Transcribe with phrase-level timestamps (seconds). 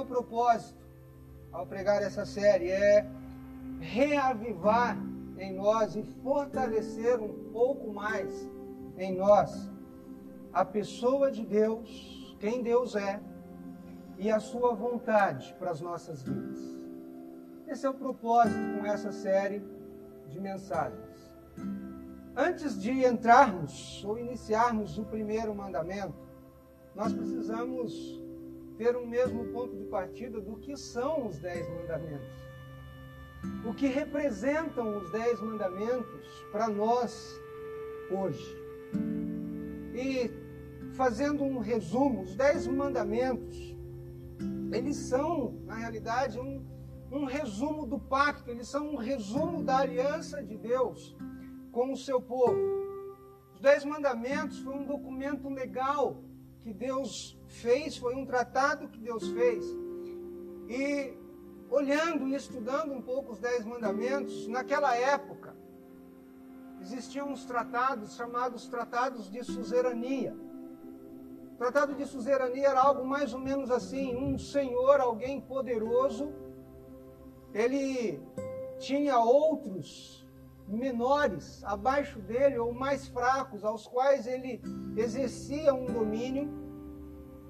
[0.00, 0.80] meu propósito
[1.52, 3.06] ao pregar essa série é
[3.80, 4.96] reavivar
[5.38, 8.48] em nós e fortalecer um pouco mais
[8.96, 9.70] em nós
[10.52, 13.20] a pessoa de Deus, quem Deus é
[14.18, 16.58] e a sua vontade para as nossas vidas.
[17.68, 19.62] Esse é o propósito com essa série
[20.28, 21.30] de mensagens.
[22.34, 26.14] Antes de entrarmos ou iniciarmos o primeiro mandamento,
[26.94, 28.20] nós precisamos
[28.80, 32.32] ter um mesmo ponto de partida do que são os dez mandamentos.
[33.62, 37.38] O que representam os dez mandamentos para nós
[38.10, 38.56] hoje.
[39.94, 40.30] E
[40.94, 43.76] fazendo um resumo, os dez mandamentos,
[44.72, 46.64] eles são, na realidade, um,
[47.12, 51.14] um resumo do pacto, eles são um resumo da aliança de Deus
[51.70, 52.58] com o seu povo.
[53.52, 56.24] Os Dez Mandamentos foi um documento legal
[56.60, 59.64] que Deus fez, foi um tratado que Deus fez.
[60.68, 61.14] E
[61.68, 65.54] olhando e estudando um pouco os Dez Mandamentos, naquela época
[66.80, 70.34] existiam uns tratados chamados Tratados de Suzerania.
[71.52, 76.32] O tratado de Suzerania era algo mais ou menos assim: um senhor, alguém poderoso,
[77.52, 78.22] ele
[78.78, 80.26] tinha outros
[80.66, 84.62] menores abaixo dele ou mais fracos, aos quais ele
[84.96, 86.69] exercia um domínio.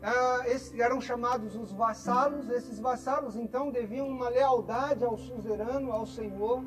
[0.02, 0.44] Ah,
[0.78, 2.48] eram chamados os vassalos.
[2.48, 6.64] Esses vassalos então deviam uma lealdade ao suzerano, ao senhor.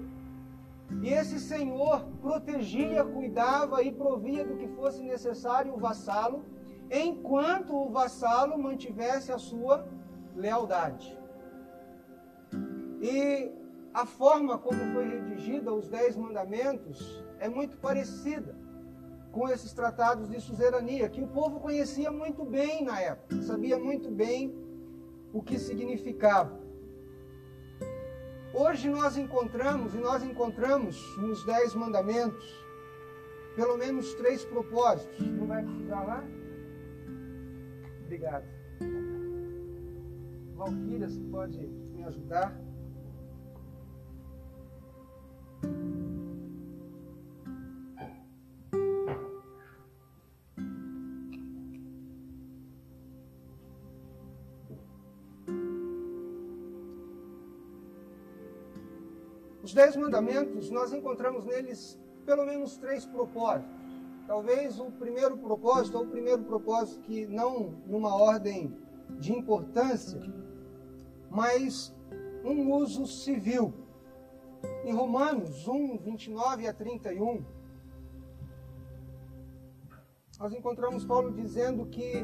[1.02, 6.45] E esse senhor protegia, cuidava e provia do que fosse necessário o vassalo,
[6.92, 9.88] enquanto o vassalo mantivesse a sua
[10.36, 11.17] lealdade.
[13.02, 13.52] E
[13.94, 18.56] a forma como foi redigida os Dez Mandamentos é muito parecida
[19.34, 24.12] com esses tratados de suzerania, que o povo conhecia muito bem na época, sabia muito
[24.12, 24.56] bem
[25.34, 26.62] o que significava.
[28.54, 32.45] Hoje nós encontramos, e nós encontramos nos Dez Mandamentos,
[33.55, 35.20] pelo menos três propósitos.
[35.20, 36.23] Não vai precisar lá?
[38.04, 38.45] Obrigado.
[40.55, 41.58] Valquíria, você pode
[41.95, 42.55] me ajudar?
[59.73, 63.73] Os Dez Mandamentos, nós encontramos neles pelo menos três propósitos.
[64.28, 68.72] Talvez o primeiro propósito, ou o primeiro propósito que não numa ordem
[69.20, 70.22] de importância,
[71.28, 71.92] mas
[72.45, 73.73] um uso civil.
[74.86, 77.44] Em Romanos 1, 29 a 31,
[80.40, 82.23] nós encontramos Paulo dizendo que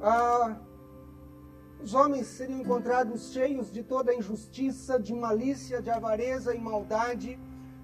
[0.00, 0.58] ah,
[1.82, 7.38] os homens seriam encontrados cheios de toda injustiça, de malícia, de avareza e maldade,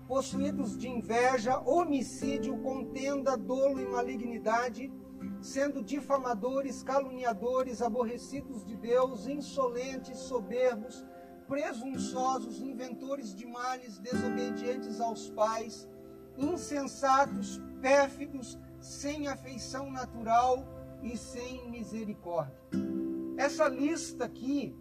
[0.09, 4.93] possuídos de inveja, homicídio, contenda, dolo e malignidade,
[5.41, 11.05] sendo difamadores, caluniadores, aborrecidos de Deus, insolentes, soberbos,
[11.47, 15.89] presunçosos, inventores de males, desobedientes aos pais,
[16.37, 20.65] insensatos, pérfidos, sem afeição natural
[21.03, 23.02] e sem misericórdia.
[23.37, 24.77] Essa lista aqui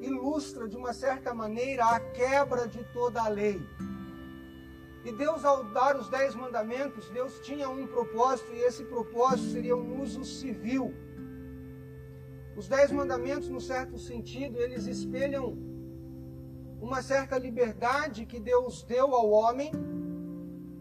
[0.00, 3.60] ilustra de uma certa maneira a quebra de toda a lei.
[5.04, 9.76] E Deus, ao dar os dez mandamentos, Deus tinha um propósito, e esse propósito seria
[9.76, 10.94] um uso civil.
[12.56, 15.56] Os dez mandamentos, no certo sentido, eles espelham
[16.80, 19.72] uma certa liberdade que Deus deu ao homem,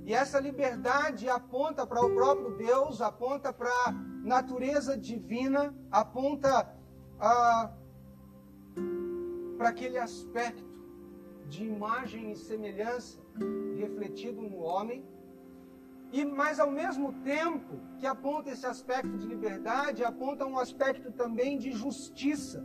[0.06, 3.91] e essa liberdade aponta para o próprio Deus, aponta para a
[4.24, 6.78] natureza divina, aponta
[7.19, 7.69] para
[9.69, 10.63] aquele aspecto
[11.47, 13.19] de imagem e semelhança
[13.78, 15.06] refletido no homem.
[16.12, 21.58] E mas ao mesmo tempo que aponta esse aspecto de liberdade, aponta um aspecto também
[21.58, 22.64] de justiça.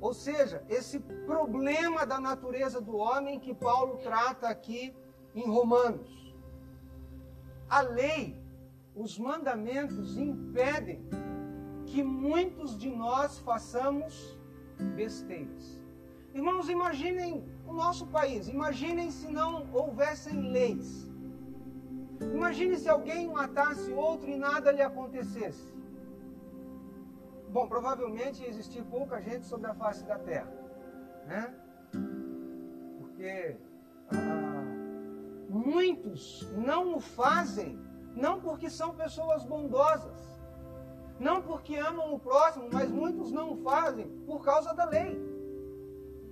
[0.00, 4.94] Ou seja, esse problema da natureza do homem que Paulo trata aqui
[5.34, 6.34] em Romanos.
[7.68, 8.40] A lei,
[8.94, 11.06] os mandamentos impedem
[11.90, 14.38] que muitos de nós façamos
[14.94, 15.80] besteiras.
[16.34, 21.10] Irmãos, imaginem o nosso país, imaginem se não houvessem leis.
[22.20, 25.72] Imagine se alguém matasse outro e nada lhe acontecesse.
[27.50, 30.52] Bom, provavelmente ia existir pouca gente sobre a face da terra,
[31.26, 31.54] né?
[32.98, 33.56] Porque
[34.10, 34.64] ah,
[35.48, 37.78] muitos não o fazem,
[38.14, 40.37] não porque são pessoas bondosas,
[41.18, 45.20] Não porque amam o próximo, mas muitos não o fazem por causa da lei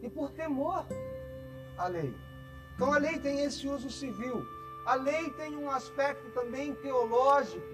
[0.03, 0.87] e por temor
[1.77, 2.15] à lei.
[2.75, 4.45] Então a lei tem esse uso civil.
[4.85, 7.67] A lei tem um aspecto também teológico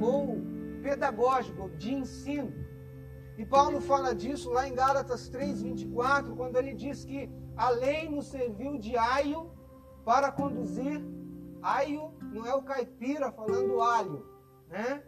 [0.00, 0.40] ou
[0.82, 2.52] pedagógico, de ensino.
[3.38, 8.26] E Paulo fala disso lá em Gálatas 3:24, quando ele diz que a lei nos
[8.26, 9.50] serviu de aio
[10.04, 11.00] para conduzir
[11.62, 14.26] aio não é o caipira falando alho,
[14.68, 15.02] né?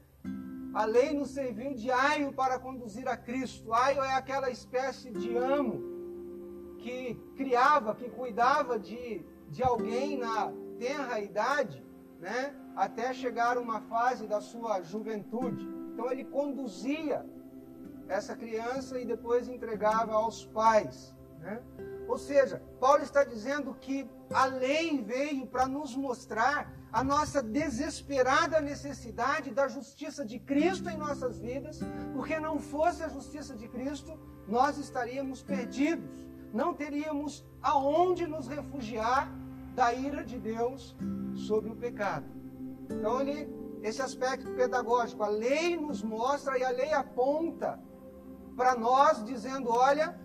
[0.75, 3.73] A lei nos serviu de aio para conduzir a Cristo.
[3.73, 5.81] Aio é aquela espécie de amo
[6.79, 11.83] que criava, que cuidava de, de alguém na tenra idade,
[12.19, 12.53] né?
[12.75, 15.65] Até chegar uma fase da sua juventude.
[15.93, 17.25] Então ele conduzia
[18.09, 21.63] essa criança e depois entregava aos pais, né?
[22.07, 28.61] Ou seja, Paulo está dizendo que a lei veio para nos mostrar a nossa desesperada
[28.61, 31.81] necessidade da justiça de Cristo em nossas vidas,
[32.13, 39.29] porque não fosse a justiça de Cristo, nós estaríamos perdidos, não teríamos aonde nos refugiar
[39.75, 40.97] da ira de Deus
[41.35, 42.27] sobre o pecado.
[42.89, 43.53] Então, ele,
[43.83, 47.81] esse aspecto pedagógico, a lei nos mostra e a lei aponta
[48.57, 50.17] para nós, dizendo: olha,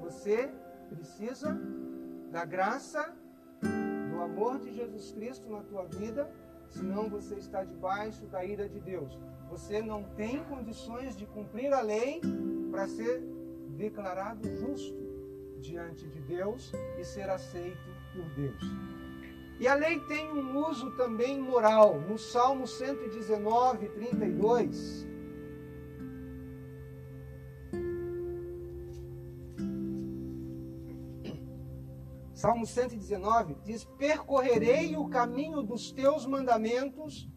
[0.00, 0.50] você
[0.86, 1.58] precisa
[2.30, 3.14] da graça
[4.10, 6.30] do amor de Jesus Cristo na tua vida,
[6.68, 9.18] senão você está debaixo da ira de Deus.
[9.50, 12.20] Você não tem condições de cumprir a lei
[12.70, 13.20] para ser
[13.76, 15.06] declarado justo
[15.60, 18.62] diante de Deus e ser aceito por Deus.
[19.58, 22.00] E a lei tem um uso também moral.
[22.00, 25.06] No Salmo 119, 32,
[32.46, 37.28] Salmo 119 diz: Percorrerei o caminho dos teus mandamentos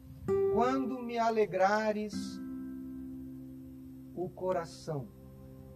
[0.54, 2.14] quando me alegrares
[4.14, 5.08] o coração.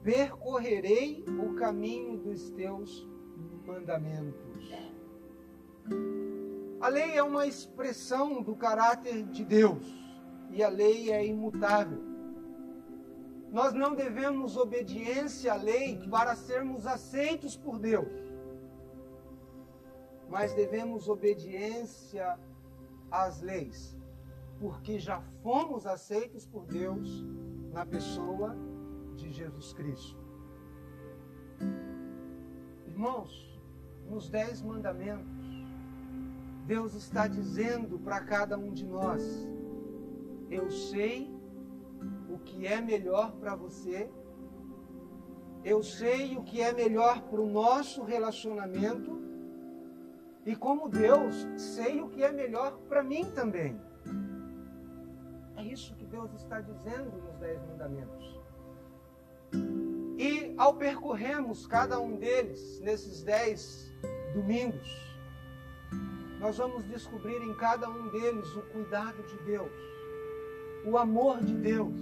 [0.03, 3.09] Percorrerei o caminho dos teus
[3.65, 4.71] mandamentos.
[6.79, 9.83] A lei é uma expressão do caráter de Deus
[10.51, 12.03] e a lei é imutável.
[13.51, 18.32] Nós não devemos obediência à lei para sermos aceitos por Deus
[20.33, 22.39] mas devemos obediência
[23.11, 23.95] às leis,
[24.59, 27.23] porque já fomos aceitos por Deus
[27.71, 28.57] na pessoa
[29.15, 30.25] de Jesus Cristo.
[32.87, 33.61] Irmãos,
[34.09, 35.45] nos Dez Mandamentos,
[36.65, 39.47] Deus está dizendo para cada um de nós:
[40.49, 41.31] Eu sei
[42.27, 44.09] o que é melhor para você,
[45.63, 49.22] eu sei o que é melhor para o nosso relacionamento
[50.45, 53.79] e como Deus, sei o que é melhor para mim também.
[55.55, 58.39] É isso que Deus está dizendo nos Dez Mandamentos.
[60.17, 63.91] E ao percorrermos cada um deles nesses dez
[64.33, 64.87] domingos,
[66.39, 69.71] nós vamos descobrir em cada um deles o cuidado de Deus,
[70.85, 71.95] o amor de Deus,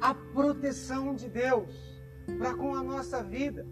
[0.00, 1.74] a proteção de Deus
[2.38, 3.66] para com a nossa vida.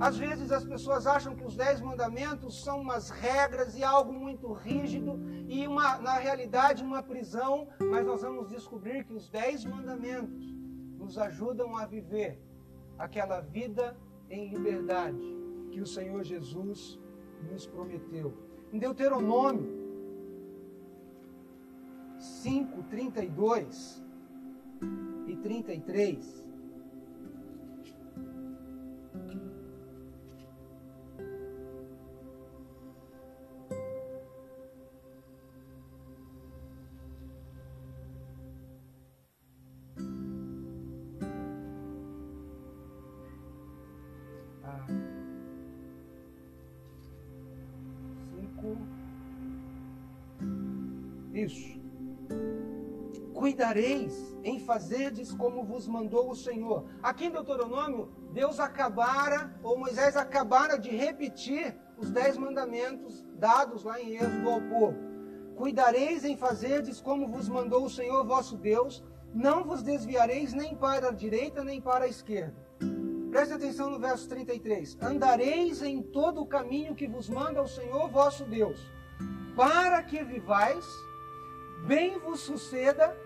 [0.00, 4.52] Às vezes as pessoas acham que os dez mandamentos são umas regras e algo muito
[4.52, 5.18] rígido
[5.48, 10.54] e uma, na realidade uma prisão, mas nós vamos descobrir que os dez mandamentos
[10.96, 12.40] nos ajudam a viver
[12.96, 13.96] aquela vida
[14.30, 15.36] em liberdade
[15.70, 16.98] que o Senhor Jesus
[17.50, 18.32] nos prometeu.
[18.72, 19.78] Em Deuteronômio
[22.18, 24.04] 5, 32
[25.26, 26.44] e 33,
[53.78, 56.86] Cuidareis em fazerdes como vos mandou o Senhor.
[57.00, 64.00] Aqui em Deuteronômio, Deus acabara, ou Moisés acabara de repetir os dez mandamentos dados lá
[64.00, 64.98] em Êxodo ao povo.
[65.54, 71.10] Cuidareis em fazerdes como vos mandou o Senhor vosso Deus, não vos desviareis nem para
[71.10, 72.56] a direita nem para a esquerda.
[73.30, 74.98] Preste atenção no verso 33.
[75.00, 78.80] Andareis em todo o caminho que vos manda o Senhor vosso Deus,
[79.54, 80.84] para que vivais
[81.86, 83.16] bem vos suceda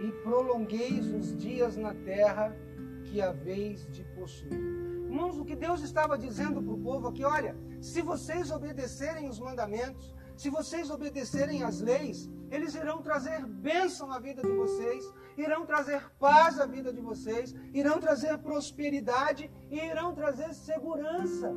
[0.00, 2.56] e prolongueis os dias na terra
[3.04, 4.52] que haveis de possuir.
[4.52, 9.38] Irmãos, o que Deus estava dizendo para o povo aqui, olha, se vocês obedecerem os
[9.40, 15.66] mandamentos, Se vocês obedecerem às leis, eles irão trazer bênção à vida de vocês, irão
[15.66, 21.52] trazer paz à vida de vocês, irão trazer prosperidade e irão trazer segurança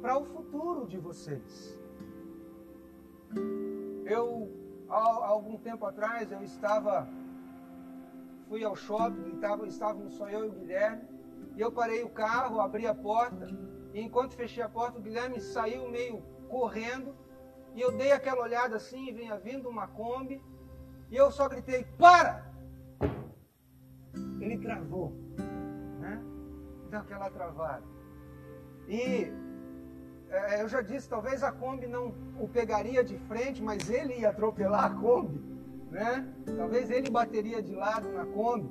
[0.00, 1.78] para o futuro de vocês.
[4.06, 4.50] Eu,
[4.88, 7.06] há algum tempo atrás, eu estava,
[8.52, 11.08] fui ao shopping, estava, estávamos só eu e o Guilherme,
[11.56, 13.48] e eu parei o carro, abri a porta,
[13.94, 17.16] e enquanto fechei a porta, o Guilherme saiu meio correndo,
[17.74, 20.44] e eu dei aquela olhada assim, vinha vindo uma Kombi,
[21.10, 22.44] e eu só gritei, para!
[24.38, 25.14] Ele travou,
[25.98, 26.22] né?
[26.90, 27.86] Deu aquela travada.
[28.86, 29.32] E
[30.28, 34.28] é, eu já disse, talvez a Kombi não o pegaria de frente, mas ele ia
[34.28, 35.51] atropelar a Kombi,
[35.92, 36.26] né?
[36.56, 38.70] Talvez ele bateria de lado na Kombi.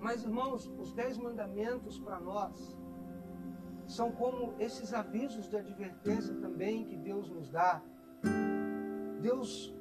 [0.00, 2.76] Mas, irmãos, os dez mandamentos para nós
[3.86, 7.80] são como esses avisos de advertência também que Deus nos dá.
[9.20, 9.74] Deus,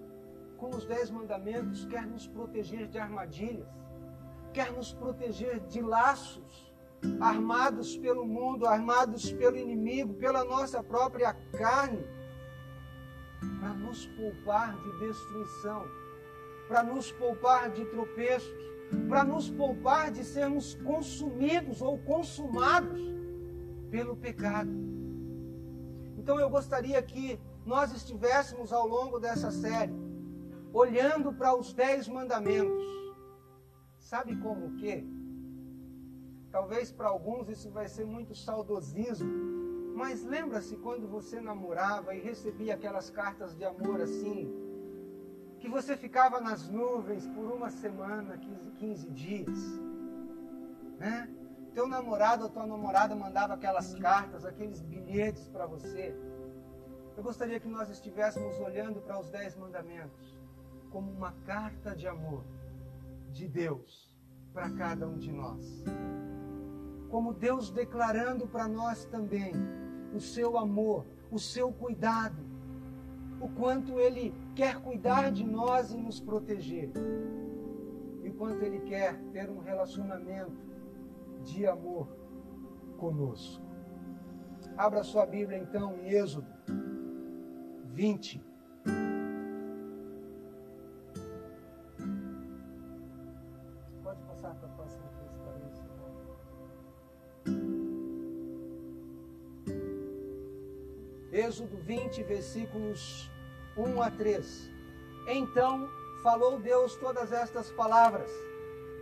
[0.57, 3.67] com os dez mandamentos, quer nos proteger de armadilhas,
[4.53, 6.73] quer nos proteger de laços
[7.19, 12.03] armados pelo mundo, armados pelo inimigo, pela nossa própria carne,
[13.59, 15.85] para nos poupar de destruição,
[16.67, 18.67] para nos poupar de tropeços,
[19.07, 23.01] para nos poupar de sermos consumidos ou consumados
[23.89, 24.71] pelo pecado.
[26.17, 29.93] Então eu gostaria que nós estivéssemos ao longo dessa série
[30.73, 32.85] olhando para os dez mandamentos.
[33.97, 35.05] Sabe como que?
[36.51, 39.29] Talvez para alguns isso vai ser muito saudosismo,
[39.97, 44.53] mas lembra-se quando você namorava e recebia aquelas cartas de amor assim,
[45.59, 49.57] que você ficava nas nuvens por uma semana, 15, 15 dias,
[50.99, 51.27] né?
[51.73, 56.15] Teu namorado ou tua namorada mandava aquelas cartas, aqueles bilhetes para você.
[57.15, 60.37] Eu gostaria que nós estivéssemos olhando para os dez mandamentos
[60.91, 62.43] como uma carta de amor
[63.31, 64.15] de Deus
[64.53, 65.83] para cada um de nós
[67.09, 69.53] como Deus declarando para nós também
[70.13, 72.43] o seu amor, o seu cuidado,
[73.39, 76.91] o quanto Ele quer cuidar de nós e nos proteger,
[78.23, 80.65] e o quanto Ele quer ter um relacionamento
[81.43, 82.07] de amor
[82.97, 83.63] conosco.
[84.75, 86.47] Abra sua Bíblia então em Êxodo
[87.85, 88.46] 20.
[101.57, 103.31] Êxodo 20, versículos
[103.75, 104.71] 1 a 3.
[105.27, 105.89] Então
[106.21, 108.29] falou Deus todas estas palavras: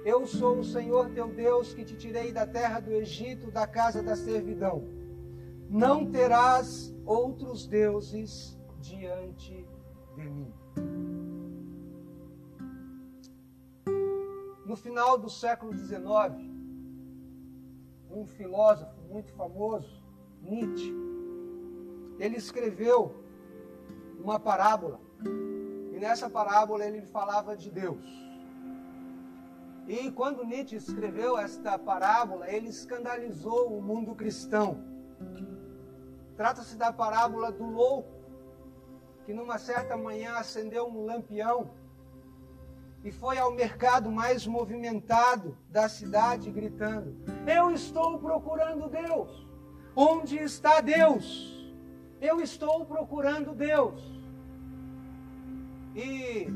[0.06, 4.02] Eu sou o Senhor teu Deus que te tirei da terra do Egito, da casa
[4.02, 4.88] da servidão.
[5.70, 9.68] Não terás outros deuses diante
[10.16, 10.54] de mim.
[14.66, 16.02] No final do século XIX,
[18.10, 20.02] um filósofo muito famoso,
[20.42, 21.05] Nietzsche,
[22.20, 23.16] ele escreveu
[24.20, 25.00] uma parábola.
[25.94, 28.06] E nessa parábola ele falava de Deus.
[29.88, 34.84] E quando Nietzsche escreveu esta parábola, ele escandalizou o mundo cristão.
[36.36, 38.10] Trata-se da parábola do louco,
[39.26, 41.72] que numa certa manhã acendeu um lampião
[43.04, 49.48] e foi ao mercado mais movimentado da cidade gritando: Eu estou procurando Deus.
[49.96, 51.55] Onde está Deus?
[52.22, 54.02] Eu estou procurando Deus.
[55.96, 56.48] E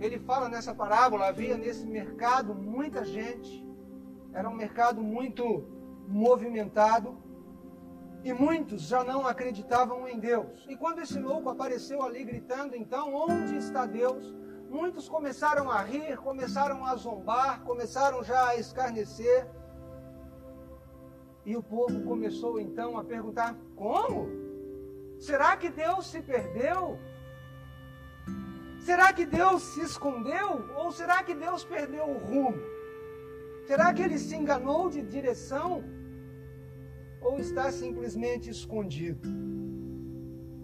[0.00, 3.66] ele fala nessa parábola: havia nesse mercado muita gente,
[4.32, 5.64] era um mercado muito
[6.08, 7.18] movimentado,
[8.24, 10.66] e muitos já não acreditavam em Deus.
[10.68, 14.34] E quando esse louco apareceu ali gritando, então, onde está Deus?
[14.68, 19.46] Muitos começaram a rir, começaram a zombar, começaram já a escarnecer.
[21.44, 24.45] E o povo começou então a perguntar: como?
[25.18, 26.98] Será que Deus se perdeu?
[28.80, 30.64] Será que Deus se escondeu?
[30.76, 32.62] Ou será que Deus perdeu o rumo?
[33.66, 35.82] Será que ele se enganou de direção?
[37.20, 39.28] Ou está simplesmente escondido?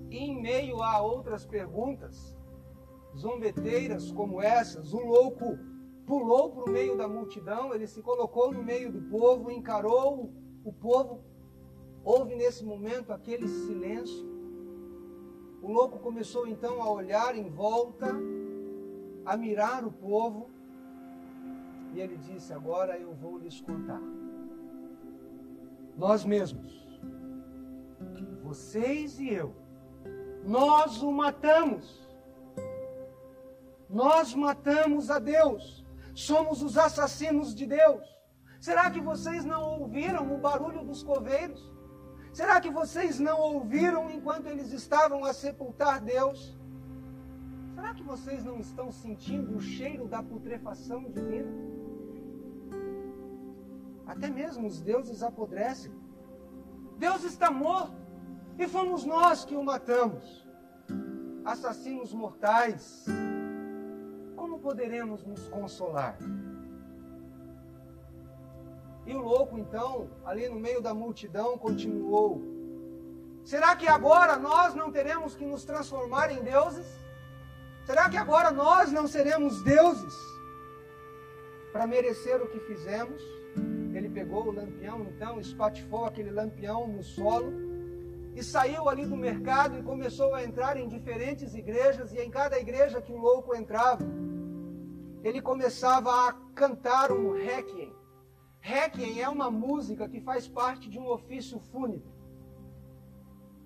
[0.08, 2.36] E em meio a outras perguntas,
[3.16, 5.58] zombeteiras como essas, o louco
[6.06, 10.32] pulou para o meio da multidão, ele se colocou no meio do povo, encarou
[10.64, 11.24] o povo.
[12.04, 14.31] Houve nesse momento aquele silêncio.
[15.62, 18.08] O louco começou então a olhar em volta,
[19.24, 20.50] a mirar o povo,
[21.94, 24.02] e ele disse: Agora eu vou lhes contar.
[25.96, 26.84] Nós mesmos,
[28.42, 29.54] vocês e eu,
[30.44, 32.02] Nós o matamos.
[33.88, 35.86] Nós matamos a Deus.
[36.12, 38.04] Somos os assassinos de Deus.
[38.58, 41.71] Será que vocês não ouviram o barulho dos coveiros?
[42.32, 46.58] Será que vocês não ouviram enquanto eles estavam a sepultar Deus?
[47.74, 51.52] Será que vocês não estão sentindo o cheiro da putrefação divina?
[54.06, 55.92] Até mesmo os deuses apodrecem.
[56.96, 58.00] Deus está morto
[58.58, 60.46] e fomos nós que o matamos.
[61.44, 63.04] Assassinos mortais,
[64.36, 66.16] como poderemos nos consolar?
[69.04, 72.40] E o louco, então, ali no meio da multidão, continuou:
[73.44, 76.86] Será que agora nós não teremos que nos transformar em deuses?
[77.84, 80.14] Será que agora nós não seremos deuses
[81.72, 83.20] para merecer o que fizemos?
[83.92, 87.52] Ele pegou o lampião, então, espatifou aquele lampião no solo
[88.34, 92.58] e saiu ali do mercado e começou a entrar em diferentes igrejas, e em cada
[92.58, 94.02] igreja que o louco entrava,
[95.22, 97.92] ele começava a cantar um requiem
[98.64, 102.14] Requiem é uma música que faz parte de um ofício fúnebre.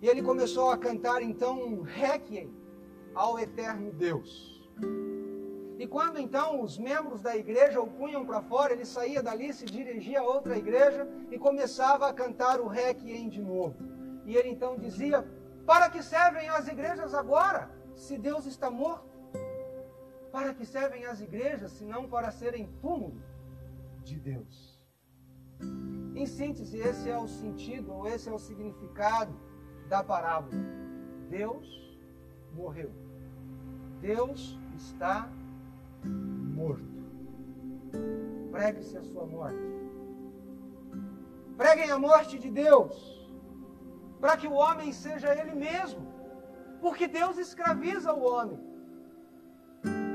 [0.00, 2.50] E ele começou a cantar então um requiem
[3.14, 4.66] ao eterno Deus.
[5.78, 9.66] E quando então os membros da igreja o punham para fora, ele saía dali, se
[9.66, 13.76] dirigia a outra igreja e começava a cantar o requiem de novo.
[14.24, 15.28] E ele então dizia:
[15.66, 19.14] Para que servem as igrejas agora, se Deus está morto?
[20.32, 23.20] Para que servem as igrejas, se não para serem túmulo
[24.02, 24.75] de Deus?
[26.14, 29.34] Em síntese, esse é o sentido, ou esse é o significado
[29.88, 30.54] da parábola.
[31.28, 31.98] Deus
[32.54, 32.90] morreu.
[34.00, 35.30] Deus está
[36.54, 36.84] morto.
[38.50, 39.58] Pregue-se a sua morte.
[41.56, 42.94] Preguem a morte de Deus,
[44.20, 46.06] para que o homem seja ele mesmo,
[46.80, 48.58] porque Deus escraviza o homem.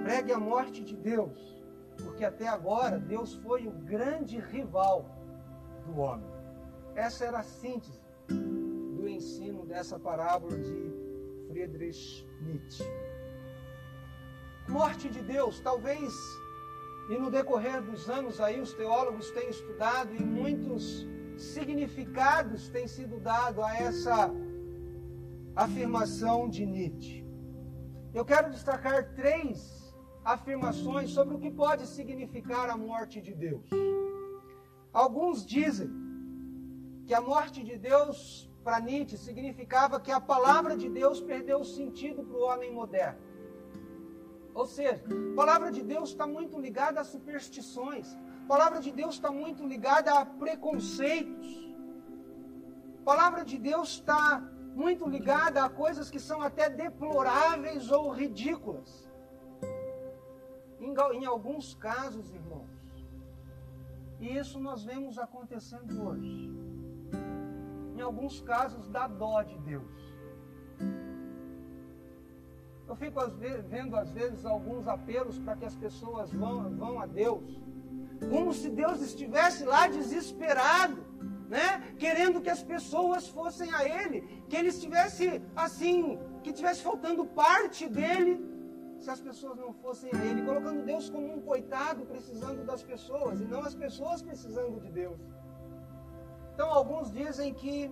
[0.03, 1.63] Pregue a morte de Deus,
[2.03, 5.20] porque até agora Deus foi o grande rival
[5.81, 6.29] do homem.
[6.95, 10.91] Essa era a síntese do ensino dessa parábola de
[11.47, 12.83] Friedrich Nietzsche.
[14.67, 16.13] Morte de Deus, talvez,
[17.09, 23.19] e no decorrer dos anos aí os teólogos têm estudado e muitos significados têm sido
[23.19, 24.31] dados a essa
[25.55, 27.25] afirmação de Nietzsche.
[28.13, 29.81] Eu quero destacar três
[30.23, 33.67] afirmações sobre o que pode significar a morte de Deus.
[34.93, 35.89] Alguns dizem
[37.05, 41.65] que a morte de Deus para Nietzsche significava que a palavra de Deus perdeu o
[41.65, 43.19] sentido para o homem moderno.
[44.53, 45.01] Ou seja,
[45.31, 48.07] a palavra de Deus está muito ligada a superstições,
[48.43, 51.73] a palavra de Deus está muito ligada a preconceitos,
[52.99, 54.43] a palavra de Deus está
[54.75, 59.09] muito ligada a coisas que são até deploráveis ou ridículas.
[60.79, 62.69] Em, em alguns casos, irmãos,
[64.21, 66.49] e isso nós vemos acontecendo hoje.
[67.97, 70.13] Em alguns casos, dá dó de Deus.
[72.87, 73.19] Eu fico
[73.67, 77.59] vendo, às vezes, alguns apelos para que as pessoas vão, vão a Deus,
[78.29, 81.03] como se Deus estivesse lá desesperado,
[81.49, 81.95] né?
[81.97, 87.89] querendo que as pessoas fossem a Ele, que Ele estivesse assim, que estivesse faltando parte
[87.89, 88.50] dele
[89.01, 93.41] se as pessoas não fossem a Ele, colocando Deus como um coitado precisando das pessoas
[93.41, 95.19] e não as pessoas precisando de Deus.
[96.53, 97.91] Então, alguns dizem que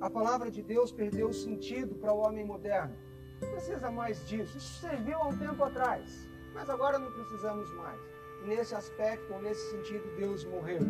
[0.00, 2.96] a palavra de Deus perdeu o sentido para o homem moderno.
[3.42, 4.56] Não precisa mais disso.
[4.56, 8.00] Isso serviu há um tempo atrás, mas agora não precisamos mais.
[8.46, 10.80] nesse aspecto, ou nesse sentido, Deus morreu.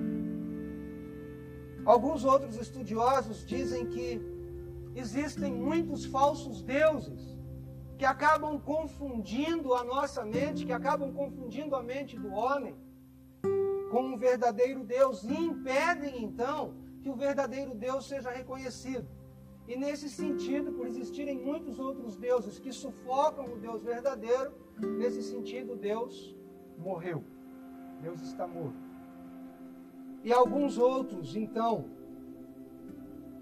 [1.85, 4.23] Alguns outros estudiosos dizem que
[4.95, 7.39] existem muitos falsos deuses
[8.00, 12.74] que acabam confundindo a nossa mente, que acabam confundindo a mente do homem
[13.90, 19.06] com um verdadeiro Deus e impedem então que o verdadeiro Deus seja reconhecido.
[19.68, 25.76] E nesse sentido, por existirem muitos outros deuses que sufocam o Deus verdadeiro, nesse sentido
[25.76, 26.34] Deus
[26.78, 27.22] morreu.
[28.00, 28.82] Deus está morto.
[30.24, 31.84] E alguns outros, então,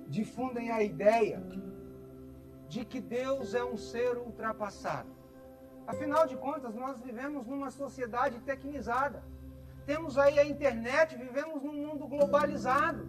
[0.08, 1.40] difundem a ideia
[2.68, 5.08] de que Deus é um ser ultrapassado.
[5.86, 9.22] Afinal de contas, nós vivemos numa sociedade tecnizada.
[9.86, 13.08] Temos aí a internet, vivemos num mundo globalizado.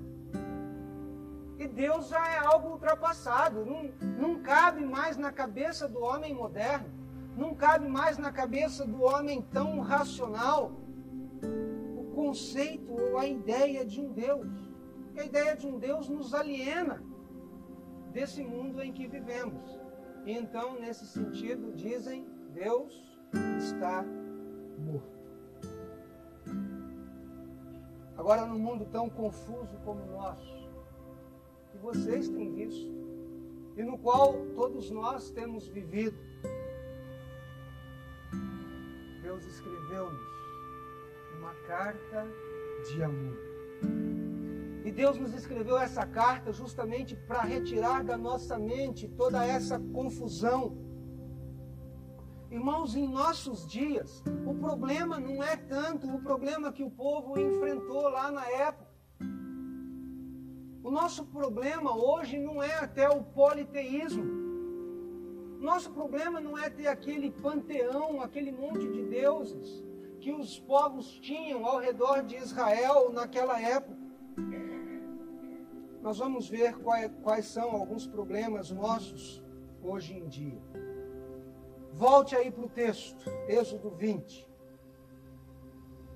[1.58, 3.66] E Deus já é algo ultrapassado.
[3.66, 3.84] Não,
[4.18, 6.90] não cabe mais na cabeça do homem moderno.
[7.36, 10.72] Não cabe mais na cabeça do homem tão racional
[11.98, 14.48] o conceito ou a ideia de um Deus.
[15.04, 17.04] Porque a ideia de um Deus nos aliena
[18.12, 19.80] desse mundo em que vivemos.
[20.26, 23.20] Então, nesse sentido, dizem: Deus
[23.58, 24.04] está
[24.78, 25.20] morto.
[28.18, 30.70] Agora, num mundo tão confuso como o nosso,
[31.72, 32.92] que vocês têm visto,
[33.78, 36.18] e no qual todos nós temos vivido,
[39.22, 40.30] Deus escreveu-nos
[41.38, 42.28] uma carta
[42.92, 43.49] de amor.
[44.90, 50.76] E Deus nos escreveu essa carta justamente para retirar da nossa mente toda essa confusão.
[52.50, 58.10] Irmãos, em nossos dias, o problema não é tanto o problema que o povo enfrentou
[58.10, 58.90] lá na época.
[60.82, 64.26] O nosso problema hoje não é até o politeísmo.
[65.60, 69.86] Nosso problema não é ter aquele panteão, aquele monte de deuses
[70.20, 73.99] que os povos tinham ao redor de Israel naquela época.
[76.10, 76.76] Nós vamos ver
[77.22, 79.44] quais, são alguns problemas nossos
[79.80, 80.60] hoje em dia.
[81.94, 84.50] Volte aí para o texto, Êxodo 20.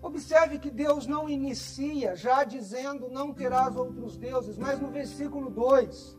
[0.01, 6.17] Observe que Deus não inicia já dizendo não terás outros deuses, mas no versículo 2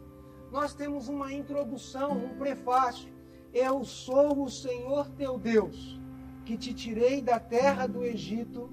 [0.53, 3.13] nós temos uma introdução, um prefácio.
[3.53, 6.01] Eu sou o Senhor teu Deus,
[6.45, 8.71] que te tirei da terra do Egito,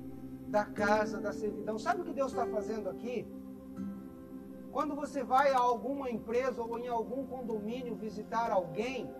[0.47, 1.79] da casa da servidão.
[1.79, 3.25] Sabe o que Deus está fazendo aqui?
[4.71, 9.13] Quando você vai a alguma empresa ou em algum condomínio visitar alguém,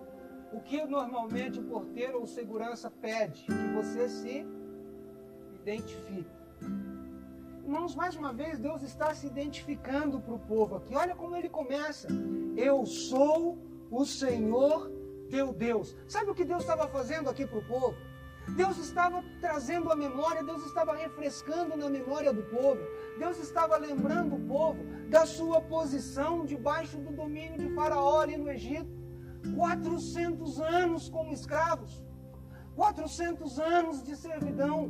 [0.54, 3.44] o que normalmente o porteiro ou segurança pede?
[3.44, 4.46] Que você se
[5.56, 6.42] identifica.
[7.64, 10.96] Irmãos, mais uma vez, Deus está se identificando para o povo aqui.
[10.96, 12.08] Olha como ele começa.
[12.56, 13.58] Eu sou
[13.90, 14.92] o Senhor
[15.30, 15.96] teu Deus.
[16.08, 17.96] Sabe o que Deus estava fazendo aqui para o povo?
[18.56, 22.82] Deus estava trazendo a memória, Deus estava refrescando na memória do povo.
[23.18, 28.50] Deus estava lembrando o povo da sua posição debaixo do domínio de Faraó ali no
[28.50, 28.90] Egito.
[29.58, 32.02] 400 anos como escravos.
[32.76, 34.90] 400 anos de servidão.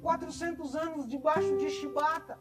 [0.00, 2.38] 400 anos debaixo de chibata.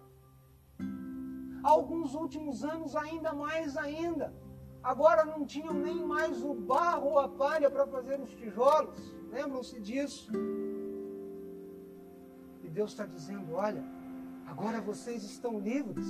[1.61, 4.33] Alguns últimos anos ainda mais ainda.
[4.81, 8.97] Agora não tinham nem mais o barro ou a palha para fazer os tijolos.
[9.29, 10.31] Lembram-se disso?
[12.63, 13.83] E Deus está dizendo: olha,
[14.47, 16.07] agora vocês estão livres.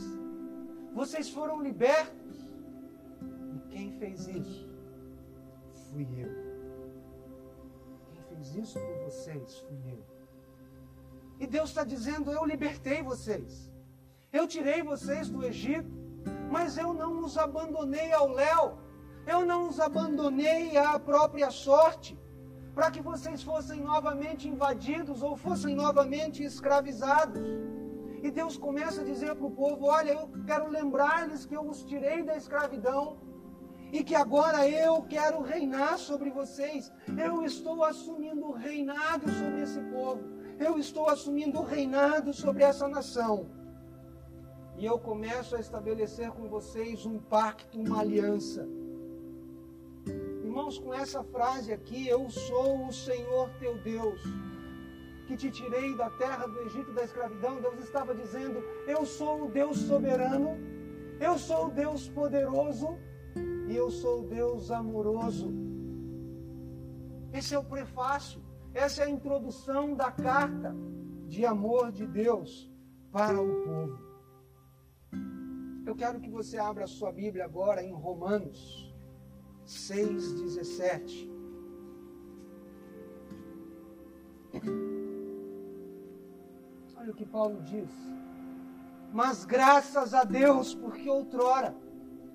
[0.99, 2.35] Vocês foram libertos.
[3.55, 4.65] E quem fez isso?
[5.89, 6.33] Fui eu.
[8.09, 9.57] Quem fez isso por vocês?
[9.65, 10.01] Fui eu.
[11.41, 13.69] E Deus está dizendo: Eu libertei vocês.
[14.31, 15.93] Eu tirei vocês do Egito.
[16.55, 18.77] Mas eu não os abandonei ao léu.
[19.27, 22.17] Eu não os abandonei à própria sorte.
[22.73, 27.74] Para que vocês fossem novamente invadidos ou fossem novamente escravizados.
[28.25, 31.83] E Deus começa a dizer para o povo: Olha, eu quero lembrar-lhes que eu os
[31.91, 33.03] tirei da escravidão
[33.97, 36.91] e que agora eu quero reinar sobre vocês.
[37.27, 42.87] Eu estou assumindo o reinado sobre esse povo eu estou assumindo o reinado sobre essa
[42.87, 43.47] nação.
[44.77, 48.67] E eu começo a estabelecer com vocês um pacto, uma aliança.
[50.43, 54.21] Irmãos, com essa frase aqui, eu sou o Senhor teu Deus,
[55.25, 57.61] que te tirei da terra do Egito da escravidão.
[57.61, 60.57] Deus estava dizendo: Eu sou o Deus soberano,
[61.19, 62.97] eu sou o Deus poderoso
[63.67, 65.53] e eu sou o Deus amoroso.
[67.33, 68.41] Esse é o prefácio.
[68.73, 70.75] Essa é a introdução da carta
[71.27, 72.69] de amor de Deus
[73.11, 74.05] para o povo.
[75.85, 78.93] Eu quero que você abra a sua Bíblia agora em Romanos
[79.65, 81.29] 6,17.
[87.05, 87.91] Olha o que Paulo diz.
[89.13, 91.75] Mas graças a Deus, porque outrora,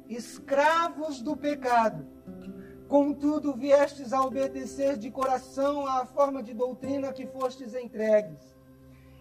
[0.08, 2.06] escravos do pecado,
[2.86, 8.52] Contudo, viestes a obedecer de coração à forma de doutrina que fostes entregues.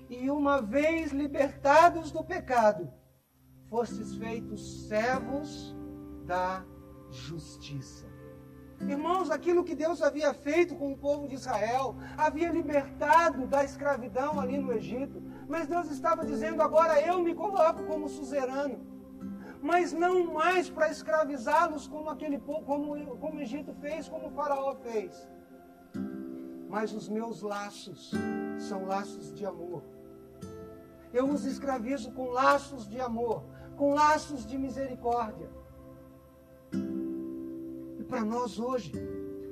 [0.10, 2.92] E uma vez libertados do pecado,
[3.70, 5.76] fostes feitos servos
[6.26, 6.66] da
[7.12, 8.09] justiça.
[8.88, 14.40] Irmãos, aquilo que Deus havia feito com o povo de Israel, havia libertado da escravidão
[14.40, 18.90] ali no Egito, mas Deus estava dizendo: agora eu me coloco como suzerano
[19.62, 24.76] mas não mais para escravizá-los como aquele como, como o Egito fez, como o faraó
[24.76, 25.28] fez.
[26.70, 28.12] Mas os meus laços
[28.58, 29.84] são laços de amor.
[31.12, 33.44] Eu os escravizo com laços de amor,
[33.76, 35.50] com laços de misericórdia.
[38.10, 38.92] Para nós hoje,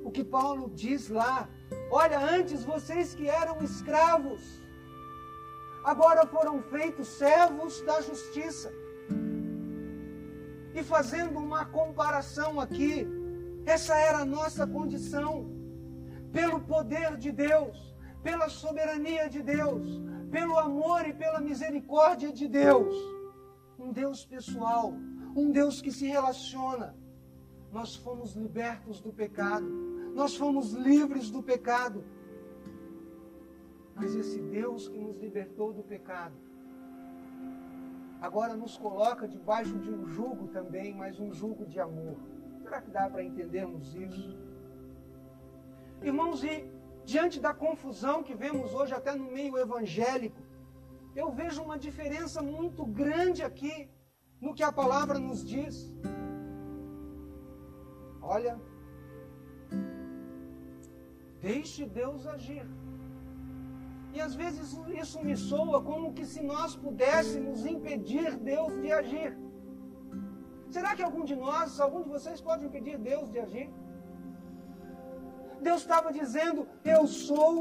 [0.03, 1.47] o que Paulo diz lá,
[1.91, 4.41] olha, antes vocês que eram escravos,
[5.83, 8.73] agora foram feitos servos da justiça.
[10.73, 13.07] E fazendo uma comparação aqui,
[13.63, 15.33] essa era a nossa condição.
[16.31, 22.95] Pelo poder de Deus, pela soberania de Deus, pelo amor e pela misericórdia de Deus.
[23.77, 24.93] Um Deus pessoal,
[25.35, 26.95] um Deus que se relaciona.
[27.71, 29.67] Nós fomos libertos do pecado,
[30.13, 32.03] nós fomos livres do pecado.
[33.95, 36.35] Mas esse Deus que nos libertou do pecado,
[38.21, 42.17] agora nos coloca debaixo de um jugo também, mas um jugo de amor.
[42.61, 44.37] Será que dá para entendermos isso?
[46.01, 46.69] Irmãos, e
[47.05, 50.41] diante da confusão que vemos hoje até no meio evangélico,
[51.15, 53.89] eu vejo uma diferença muito grande aqui
[54.39, 55.91] no que a palavra nos diz.
[58.35, 58.53] Olha,
[61.47, 62.65] deixe Deus agir.
[64.13, 64.67] E às vezes
[65.01, 69.31] isso me soa como que se nós pudéssemos impedir Deus de agir.
[70.75, 73.69] Será que algum de nós, algum de vocês pode impedir Deus de agir?
[75.67, 77.53] Deus estava dizendo: Eu sou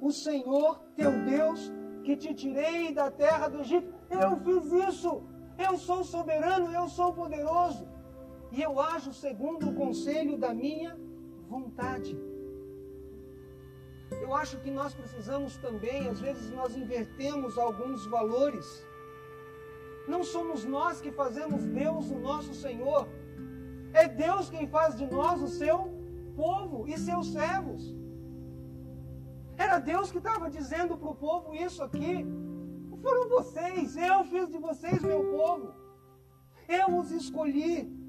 [0.00, 1.60] o Senhor teu Deus
[2.04, 3.92] que te tirei da terra do Egito.
[4.22, 5.12] Eu fiz isso.
[5.66, 7.84] Eu sou soberano, eu sou poderoso.
[8.54, 10.90] E eu ajo segundo o conselho da minha
[11.54, 12.12] vontade.
[14.24, 18.66] Eu acho que nós precisamos também, às vezes nós invertemos alguns valores.
[20.06, 23.08] Não somos nós que fazemos Deus o nosso Senhor.
[23.92, 25.78] É Deus quem faz de nós o seu
[26.36, 27.82] povo e seus servos.
[29.56, 32.22] Era Deus que estava dizendo para o povo isso aqui.
[32.22, 35.74] Não foram vocês, eu fiz de vocês meu povo.
[36.68, 38.03] Eu os escolhi.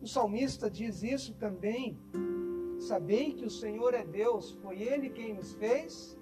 [0.00, 1.98] O salmista diz isso também.
[2.78, 6.18] Sabei que o Senhor é Deus, foi Ele quem nos fez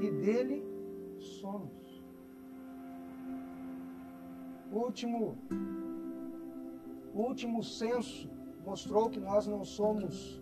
[0.00, 0.64] e dele
[1.18, 2.04] somos.
[4.70, 5.36] O último,
[7.12, 8.30] o último censo
[8.64, 10.40] mostrou que nós não somos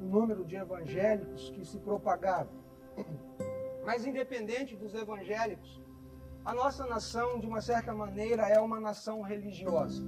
[0.00, 2.50] o número de evangélicos que se propagaram.
[3.86, 5.80] Mas independente dos evangélicos,
[6.44, 10.02] a nossa nação, de uma certa maneira, é uma nação religiosa.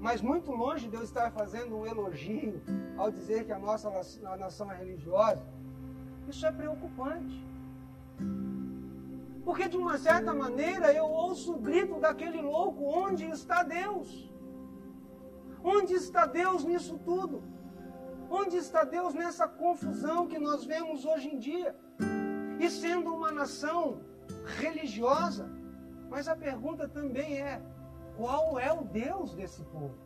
[0.00, 2.60] Mas muito longe de eu estar fazendo um elogio
[2.96, 3.88] ao dizer que a nossa
[4.24, 5.44] a nação é religiosa,
[6.26, 7.38] isso é preocupante.
[9.44, 14.30] Porque de uma certa maneira eu ouço o grito daquele louco: onde está Deus?
[15.62, 17.42] Onde está Deus nisso tudo?
[18.30, 21.76] Onde está Deus nessa confusão que nós vemos hoje em dia?
[22.58, 24.00] E sendo uma nação
[24.58, 25.50] religiosa,
[26.08, 27.60] mas a pergunta também é:
[28.20, 29.96] qual é o Deus desse povo?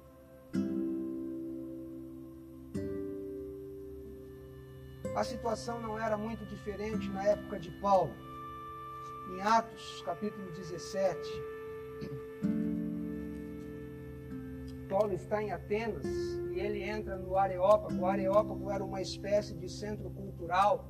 [5.17, 8.15] A situação não era muito diferente na época de Paulo.
[9.33, 11.19] Em Atos, capítulo 17,
[14.89, 16.07] Paulo está em Atenas
[16.53, 18.01] e ele entra no Areópago.
[18.01, 20.87] O Areópago era uma espécie de centro cultural.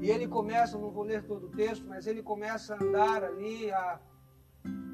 [0.00, 3.70] E ele começa, não vou ler todo o texto, mas ele começa a andar ali,
[3.70, 4.00] a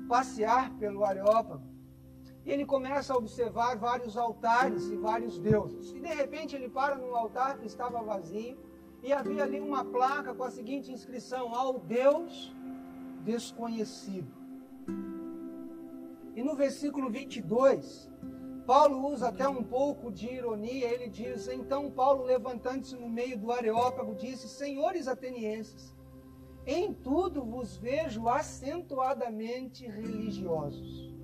[0.09, 1.75] passear pelo Areópago.
[2.45, 5.93] E ele começa a observar vários altares e vários deuses.
[5.93, 8.59] E de repente ele para num altar que estava vazio
[9.03, 12.55] e havia ali uma placa com a seguinte inscrição: Ao Deus
[13.23, 14.31] desconhecido.
[16.37, 18.11] E no versículo 22,
[18.67, 20.89] Paulo usa até um pouco de ironia.
[20.89, 25.95] Ele diz: Então Paulo, levantando-se no meio do Areópago, disse: Senhores atenienses,
[26.67, 31.15] em tudo vos vejo acentuadamente religiosos.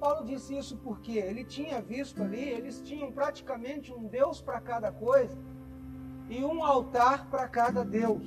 [0.00, 4.92] Paulo disse isso porque ele tinha visto ali, eles tinham praticamente um Deus para cada
[4.92, 5.38] coisa
[6.28, 8.24] e um altar para cada Deus.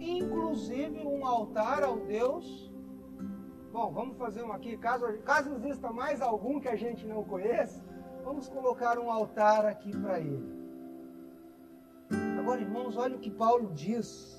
[0.00, 2.68] Inclusive um altar ao Deus
[3.72, 7.84] Bom, vamos fazer um aqui, caso, caso exista mais algum que a gente não conheça,
[8.24, 10.57] vamos colocar um altar aqui para ele.
[12.48, 14.38] Agora, irmãos, olha o que Paulo diz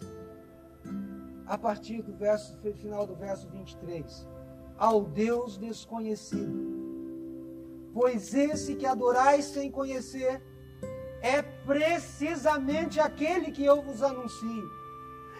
[1.45, 4.28] a partir do verso, final do verso 23.
[4.76, 6.52] Ao Deus desconhecido.
[7.93, 10.41] Pois esse que adorais sem conhecer
[11.22, 14.67] é precisamente aquele que eu vos anuncio.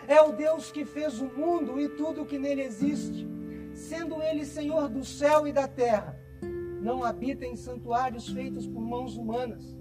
[0.08, 3.28] É o Deus que fez o mundo e tudo o que nele existe
[3.74, 6.16] sendo ele Senhor do céu e da terra,
[6.84, 9.79] não habita em santuários feitos por mãos humanas,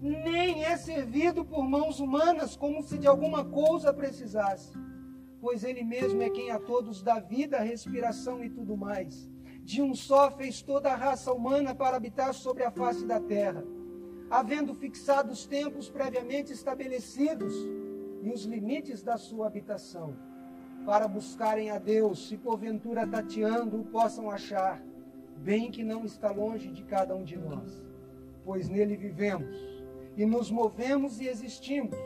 [0.00, 4.72] nem é servido por mãos humanas como se de alguma coisa precisasse,
[5.40, 9.30] pois ele mesmo é quem a todos dá vida, respiração e tudo mais.
[9.62, 13.64] De um só fez toda a raça humana para habitar sobre a face da terra,
[14.30, 17.54] havendo fixado os tempos previamente estabelecidos
[18.22, 20.14] e os limites da sua habitação
[20.86, 24.80] para buscarem a Deus, se porventura tateando o possam achar,
[25.38, 27.84] bem que não está longe de cada um de nós,
[28.44, 29.75] pois nele vivemos
[30.16, 31.96] e nos movemos e existimos,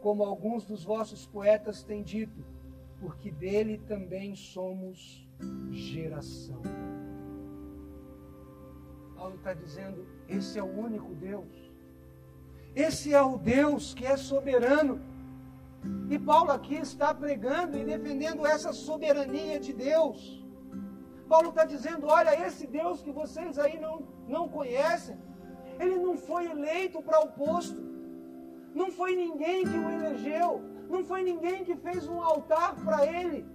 [0.00, 2.44] como alguns dos vossos poetas têm dito,
[3.00, 5.26] porque dele também somos
[5.70, 6.60] geração.
[9.16, 11.68] Paulo está dizendo: esse é o único Deus.
[12.74, 15.00] Esse é o Deus que é soberano.
[16.10, 20.44] E Paulo aqui está pregando e defendendo essa soberania de Deus.
[21.28, 25.16] Paulo está dizendo: olha, esse Deus que vocês aí não, não conhecem,
[25.78, 27.80] ele não foi eleito para o posto,
[28.74, 33.46] não foi ninguém que o elegeu, não foi ninguém que fez um altar para ele,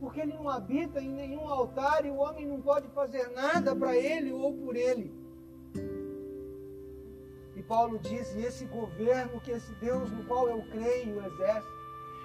[0.00, 3.96] porque ele não habita em nenhum altar e o homem não pode fazer nada para
[3.96, 5.12] ele ou por ele.
[7.56, 11.66] E Paulo diz: e esse governo que esse Deus no qual eu creio exerce,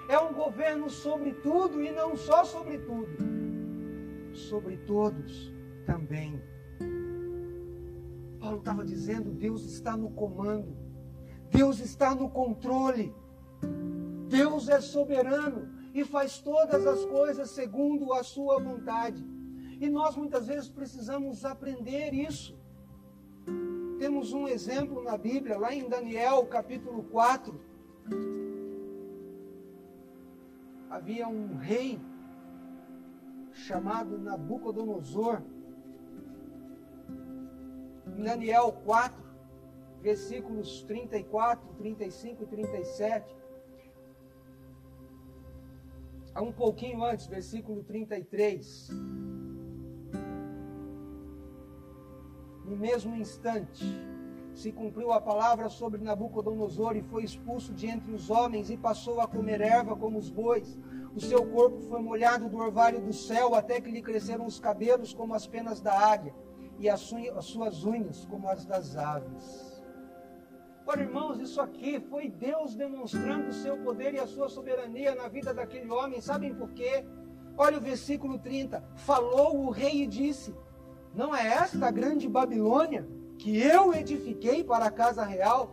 [0.08, 3.16] é um governo sobre tudo e não só sobre tudo,
[4.32, 5.52] sobre todos
[5.86, 6.40] também.
[8.44, 10.76] Paulo estava dizendo: Deus está no comando,
[11.50, 13.14] Deus está no controle,
[14.28, 19.24] Deus é soberano e faz todas as coisas segundo a sua vontade.
[19.80, 22.54] E nós muitas vezes precisamos aprender isso.
[23.98, 27.58] Temos um exemplo na Bíblia, lá em Daniel, capítulo 4.
[30.90, 31.98] Havia um rei
[33.52, 35.40] chamado Nabucodonosor.
[38.06, 39.22] Em Daniel 4,
[40.00, 43.36] versículos 34, 35 e 37.
[46.36, 48.90] Um pouquinho antes, versículo 33.
[52.64, 53.84] no mesmo instante,
[54.54, 59.20] se cumpriu a palavra sobre Nabucodonosor e foi expulso de entre os homens e passou
[59.20, 60.78] a comer erva como os bois.
[61.14, 65.12] O seu corpo foi molhado do orvalho do céu até que lhe cresceram os cabelos
[65.12, 66.34] como as penas da águia
[66.78, 69.82] e as, suas unhas como as das aves.
[70.86, 75.28] Ora, irmãos, isso aqui foi Deus demonstrando o seu poder e a sua soberania na
[75.28, 76.20] vida daquele homem.
[76.20, 77.04] Sabem por quê?
[77.56, 78.84] Olha o versículo 30.
[78.96, 80.54] Falou o rei e disse:
[81.14, 83.06] não é esta a grande Babilônia
[83.38, 85.72] que eu edifiquei para a casa real?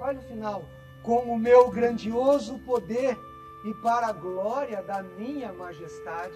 [0.00, 0.64] Olha o final.
[1.02, 3.16] Com o meu grandioso poder
[3.64, 6.34] e para a glória da minha majestade.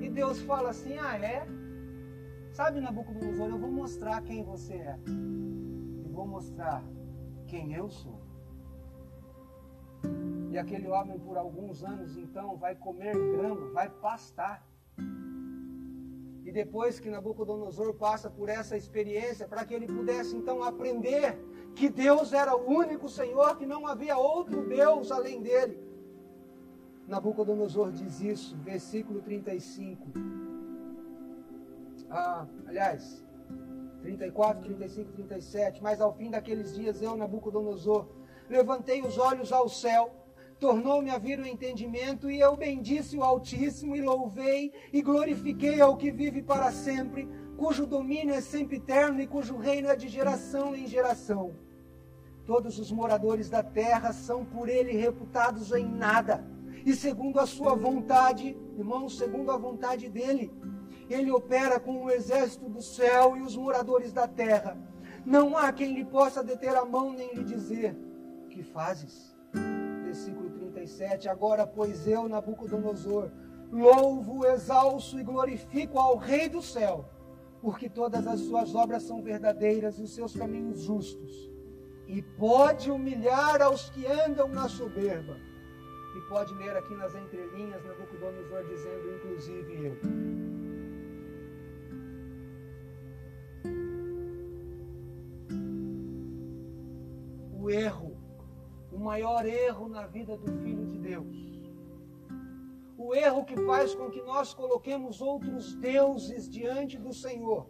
[0.00, 1.46] E Deus fala assim: Ah, é?
[2.52, 4.98] Sabe, Nabucodonosor, eu vou mostrar quem você é.
[6.04, 6.84] E vou mostrar
[7.46, 8.20] quem eu sou.
[10.50, 14.68] E aquele homem, por alguns anos, então, vai comer grama, vai pastar.
[16.44, 21.38] E depois que Nabucodonosor passa por essa experiência, para que ele pudesse então aprender
[21.74, 25.80] que Deus era o único Senhor, que não havia outro Deus além dele.
[27.08, 30.51] Nabucodonosor diz isso, versículo 35.
[32.14, 33.24] Ah, aliás,
[34.02, 35.82] 34, 35, 37.
[35.82, 38.06] Mas ao fim daqueles dias, eu, Nabucodonosor,
[38.48, 40.22] levantei os olhos ao céu
[40.62, 45.96] tornou-me a vir o entendimento, e eu bendisse o Altíssimo, e louvei e glorifiquei ao
[45.96, 50.72] que vive para sempre, cujo domínio é sempre eterno e cujo reino é de geração
[50.72, 51.52] em geração.
[52.46, 56.46] Todos os moradores da terra são por ele reputados em nada,
[56.86, 60.52] e segundo a sua vontade, irmãos, segundo a vontade dele,
[61.12, 64.76] ele opera com o exército do céu e os moradores da terra.
[65.24, 67.96] Não há quem lhe possa deter a mão nem lhe dizer:
[68.50, 69.36] Que fazes?
[70.04, 71.28] Versículo 37.
[71.28, 73.30] Agora, pois eu, Nabucodonosor,
[73.70, 77.08] louvo, exalço e glorifico ao Rei do céu,
[77.60, 81.50] porque todas as suas obras são verdadeiras e os seus caminhos justos.
[82.06, 85.36] E pode humilhar aos que andam na soberba.
[86.16, 90.21] E pode ler aqui nas entrelinhas Nabucodonosor dizendo, inclusive eu.
[97.62, 98.12] O erro
[98.92, 101.36] o maior erro na vida do Filho de Deus.
[102.98, 107.68] O erro que faz com que nós coloquemos outros deuses diante do Senhor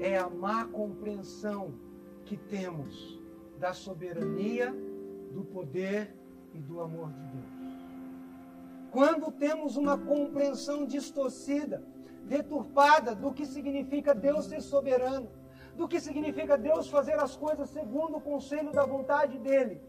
[0.00, 1.74] é a má compreensão
[2.24, 3.20] que temos
[3.58, 4.74] da soberania,
[5.32, 6.16] do poder
[6.54, 7.58] e do amor de Deus.
[8.90, 11.84] Quando temos uma compreensão distorcida,
[12.24, 15.28] deturpada do que significa Deus ser soberano,
[15.78, 19.80] do que significa Deus fazer as coisas segundo o conselho da vontade dele,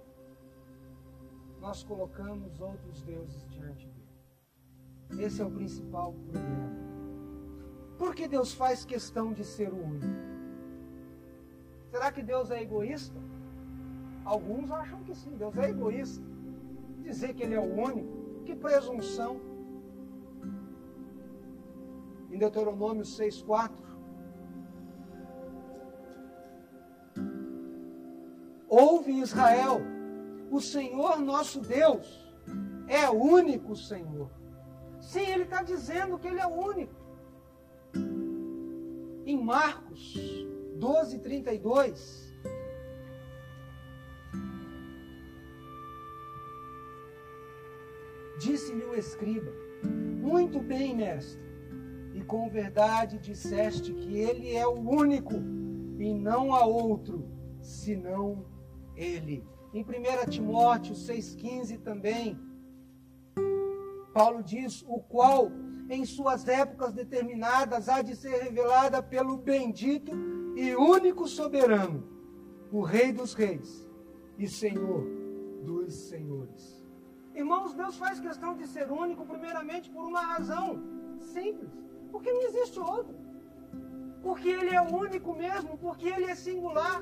[1.60, 5.26] nós colocamos outros deuses diante dele.
[5.26, 6.70] Esse é o principal problema.
[7.98, 10.06] Por que Deus faz questão de ser o único?
[11.90, 13.20] Será que Deus é egoísta?
[14.24, 16.24] Alguns acham que sim, Deus é egoísta.
[17.02, 18.44] dizer que ele é o único.
[18.46, 19.42] Que presunção.
[22.30, 23.89] Em Deuteronômio 6,4.
[28.70, 29.82] Ouve Israel,
[30.52, 32.32] o Senhor nosso Deus
[32.88, 34.30] é o único Senhor.
[35.02, 36.94] Sim, ele está dizendo que ele é único.
[39.26, 40.16] Em Marcos
[40.76, 42.30] 12, 32.
[48.40, 49.52] Disse-lhe o escriba:
[49.84, 51.42] Muito bem, mestre,
[52.14, 55.34] e com verdade disseste que ele é o único
[55.98, 57.28] e não há outro
[57.62, 58.46] senão
[59.00, 59.48] ele.
[59.74, 62.38] Em 1 Timóteo 6,15 também,
[64.14, 65.52] Paulo diz: o qual
[65.90, 70.12] em suas épocas determinadas há de ser revelada pelo bendito
[70.56, 72.08] e único soberano,
[72.72, 73.88] o Rei dos Reis
[74.38, 75.04] e Senhor
[75.64, 76.80] dos Senhores.
[77.34, 80.82] Irmãos, Deus faz questão de ser único, primeiramente por uma razão
[81.22, 81.72] simples:
[82.12, 83.16] porque não existe outro.
[84.22, 87.02] Porque Ele é único mesmo, porque Ele é singular.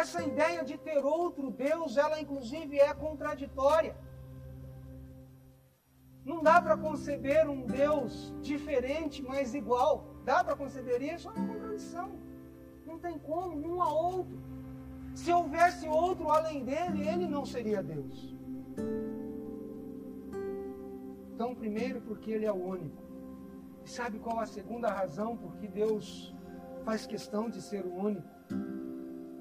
[0.00, 3.94] Essa ideia de ter outro Deus, ela inclusive é contraditória.
[6.24, 9.92] Não dá para conceber um Deus diferente, mas igual.
[10.24, 11.28] Dá para conceber isso?
[11.28, 12.08] É uma contradição.
[12.86, 14.38] Não tem como, não há outro.
[15.14, 18.34] Se houvesse outro além dele, ele não seria Deus.
[21.34, 23.02] Então, primeiro, porque ele é o único.
[23.84, 26.34] E sabe qual a segunda razão por que Deus
[26.86, 28.39] faz questão de ser o único?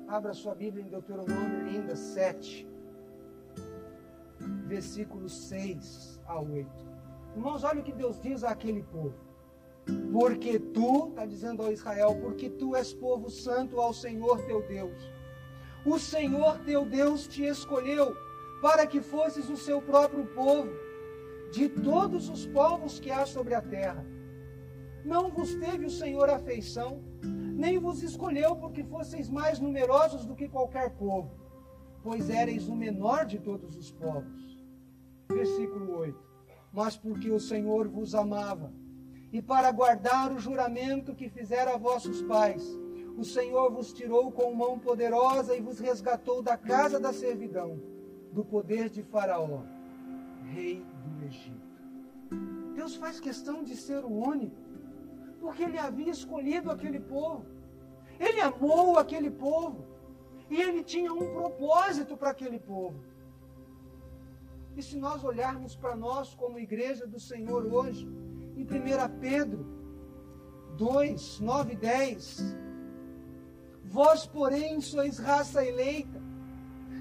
[0.10, 2.68] Abra sua Bíblia em Deuteronômio ainda 7,
[4.66, 6.68] versículos 6 a 8.
[7.36, 9.14] Irmãos, olha o que Deus diz àquele povo.
[10.12, 14.98] Porque tu, está dizendo ao Israel, porque tu és povo santo ao Senhor teu Deus.
[15.86, 18.16] O Senhor teu Deus te escolheu
[18.64, 20.72] para que fosses o seu próprio povo,
[21.52, 24.04] de todos os povos que há sobre a terra.
[25.06, 27.04] Não vos teve o Senhor afeição,
[27.60, 31.30] nem vos escolheu porque fosseis mais numerosos do que qualquer povo,
[32.02, 34.64] pois éreis o menor de todos os povos.
[35.30, 36.18] Versículo 8.
[36.72, 38.72] Mas porque o Senhor vos amava,
[39.34, 42.64] e para guardar o juramento que fizera a vossos pais,
[43.18, 47.78] o Senhor vos tirou com mão poderosa e vos resgatou da casa da servidão,
[48.32, 49.64] do poder de Faraó,
[50.54, 51.70] rei do Egito.
[52.74, 54.69] Deus faz questão de ser o único
[55.40, 57.46] porque ele havia escolhido aquele povo.
[58.20, 59.86] Ele amou aquele povo.
[60.50, 63.00] E ele tinha um propósito para aquele povo.
[64.76, 68.08] E se nós olharmos para nós como igreja do Senhor hoje,
[68.56, 69.66] em 1 Pedro
[70.78, 72.58] 2, 9 e 10,
[73.84, 76.22] vós, porém, sois raça eleita,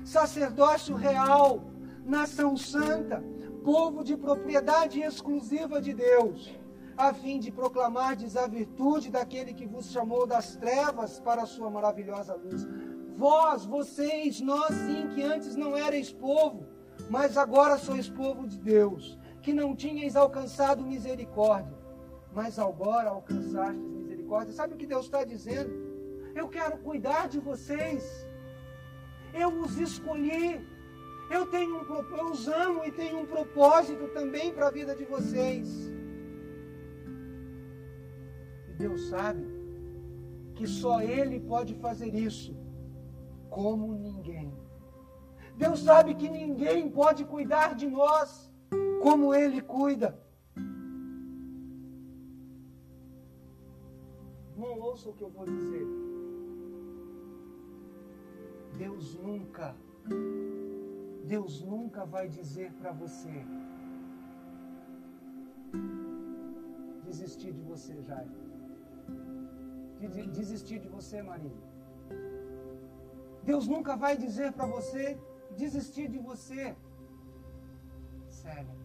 [0.04, 1.62] sacerdócio real,
[2.04, 3.22] nação santa,
[3.62, 6.57] povo de propriedade exclusiva de Deus
[6.98, 11.70] a fim de proclamardes a virtude daquele que vos chamou das trevas para a sua
[11.70, 12.66] maravilhosa luz.
[13.14, 16.66] Vós, vocês, nós sim, que antes não erais povo,
[17.08, 21.78] mas agora sois povo de Deus, que não tinhais alcançado misericórdia,
[22.32, 24.52] mas agora alcançastes misericórdia.
[24.52, 25.70] Sabe o que Deus está dizendo?
[26.34, 28.26] Eu quero cuidar de vocês.
[29.32, 30.66] Eu os escolhi.
[31.30, 35.04] Eu tenho um, eu os amo e tenho um propósito também para a vida de
[35.04, 35.97] vocês.
[38.78, 39.44] Deus sabe
[40.54, 42.56] que só Ele pode fazer isso,
[43.50, 44.52] como ninguém.
[45.56, 48.48] Deus sabe que ninguém pode cuidar de nós
[49.02, 50.16] como Ele cuida.
[54.56, 55.86] Não ouça o que eu vou dizer.
[58.76, 59.74] Deus nunca,
[61.24, 63.44] Deus nunca vai dizer para você
[67.04, 68.47] desistir de você, Jair
[70.06, 71.56] de desistir de você, Maria.
[73.42, 75.18] Deus nunca vai dizer para você
[75.56, 76.76] desistir de você,
[78.28, 78.76] Célia.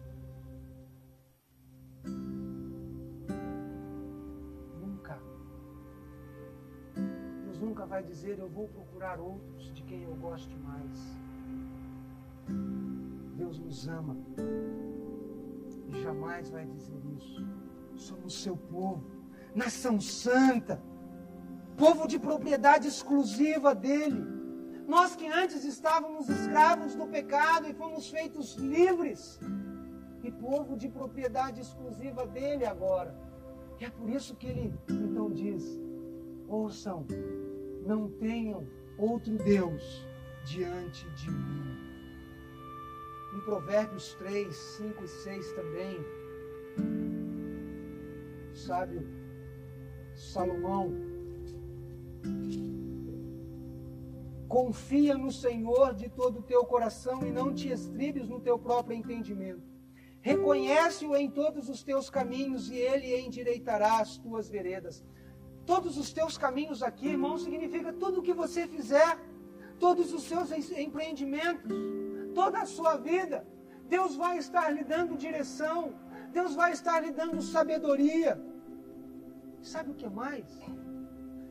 [4.80, 5.18] Nunca.
[7.44, 10.96] Deus nunca vai dizer eu vou procurar outros de quem eu goste mais.
[13.36, 14.16] Deus nos ama
[15.88, 17.46] e jamais vai dizer isso.
[17.94, 19.04] Somos seu povo,
[19.54, 20.82] nação santa
[21.76, 24.24] povo de propriedade exclusiva dele.
[24.86, 29.40] Nós que antes estávamos escravos do pecado e fomos feitos livres,
[30.22, 33.14] e povo de propriedade exclusiva dele agora.
[33.80, 35.62] E é por isso que ele então diz:
[36.48, 37.06] ouçam,
[37.84, 38.66] não tenham
[38.96, 40.06] outro Deus
[40.44, 41.74] diante de mim.
[43.34, 45.98] em Provérbios 3, 5 e 6 também.
[48.52, 49.02] Sábio
[50.14, 51.13] Salomão
[54.48, 58.96] Confia no Senhor de todo o teu coração e não te estribes no teu próprio
[58.96, 59.74] entendimento.
[60.20, 65.04] Reconhece-o em todos os teus caminhos e ele endireitará as tuas veredas.
[65.66, 69.18] Todos os teus caminhos aqui, irmão, significa tudo o que você fizer,
[69.78, 71.70] todos os seus empreendimentos,
[72.34, 73.46] toda a sua vida.
[73.88, 75.94] Deus vai estar lhe dando direção,
[76.32, 78.40] Deus vai estar lhe dando sabedoria.
[79.62, 80.46] Sabe o que mais?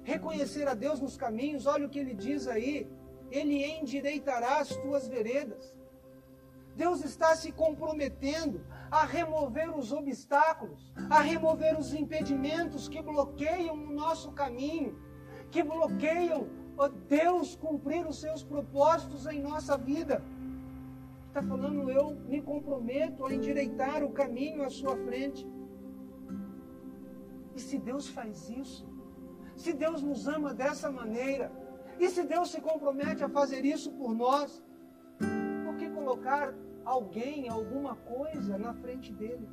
[0.04, 2.88] Reconhecer a Deus nos caminhos, olha o que ele diz aí:
[3.32, 5.76] Ele endireitará as tuas veredas.
[6.76, 13.94] Deus está se comprometendo a remover os obstáculos, a remover os impedimentos que bloqueiam o
[13.94, 15.00] nosso caminho,
[15.52, 16.48] que bloqueiam
[16.78, 20.24] ó Deus cumprir os seus propósitos em nossa vida.
[21.28, 25.48] Está falando, eu me comprometo a endireitar o caminho à sua frente.
[27.56, 28.88] E se Deus faz isso,
[29.56, 31.52] se Deus nos ama dessa maneira,
[32.00, 34.64] e se Deus se compromete a fazer isso por nós,
[35.66, 39.48] por que colocar alguém, alguma coisa na frente dele?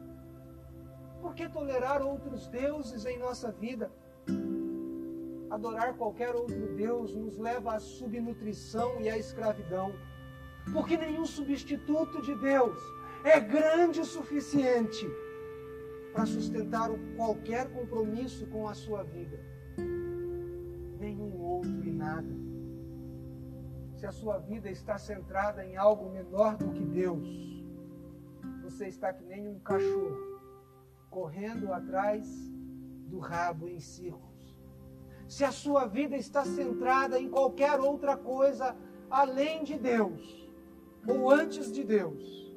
[1.21, 3.93] Por que tolerar outros deuses em nossa vida?
[5.51, 9.93] Adorar qualquer outro Deus nos leva à subnutrição e à escravidão.
[10.73, 12.79] Porque nenhum substituto de Deus
[13.25, 15.07] é grande o suficiente
[16.13, 19.39] para sustentar qualquer compromisso com a sua vida.
[21.01, 22.33] Nenhum outro e nada.
[23.97, 27.65] Se a sua vida está centrada em algo menor do que Deus,
[28.63, 30.39] você está que nem um cachorro
[31.11, 32.25] correndo atrás
[33.09, 34.31] do rabo em círculos
[35.31, 38.77] se a sua vida está centrada em qualquer outra coisa
[39.09, 40.51] além de Deus
[41.07, 42.53] ou antes de Deus,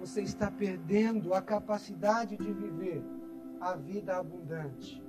[0.00, 3.00] você está perdendo a capacidade de viver
[3.60, 5.00] a vida abundante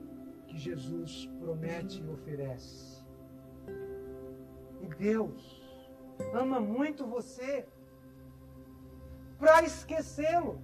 [0.49, 3.05] que Jesus promete e oferece.
[4.81, 5.61] E Deus
[6.33, 7.65] ama muito você
[9.37, 10.59] para esquecê-lo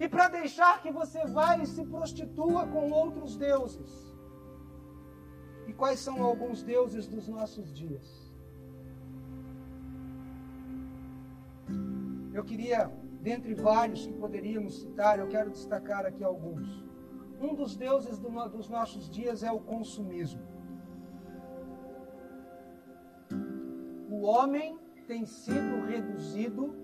[0.00, 3.92] e para deixar que você vá e se prostitua com outros deuses.
[5.66, 8.32] E quais são alguns deuses dos nossos dias?
[12.32, 16.87] Eu queria, dentre vários que poderíamos citar, eu quero destacar aqui alguns.
[17.40, 20.42] Um dos deuses do, dos nossos dias é o consumismo.
[24.10, 26.74] O homem tem sido reduzido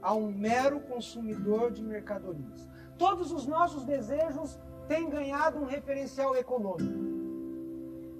[0.00, 2.68] a um mero consumidor de mercadorias.
[2.96, 7.08] Todos os nossos desejos têm ganhado um referencial econômico.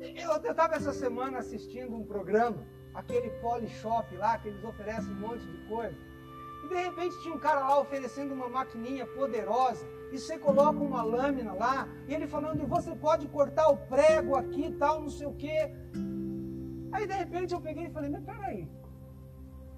[0.01, 2.65] Eu estava essa semana assistindo um programa,
[2.95, 5.97] aquele Polishop lá, que eles oferecem um monte de coisa.
[6.65, 9.87] E de repente tinha um cara lá oferecendo uma maquininha poderosa.
[10.11, 14.67] E você coloca uma lâmina lá, e ele falando, você pode cortar o prego aqui
[14.67, 15.71] e tal, não sei o quê.
[16.93, 18.69] Aí de repente eu peguei e falei, mas peraí,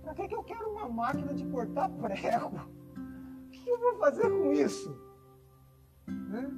[0.03, 2.69] para que, que eu quero uma máquina de cortar prego?
[3.47, 4.97] O que eu vou fazer com isso?
[6.07, 6.49] Né?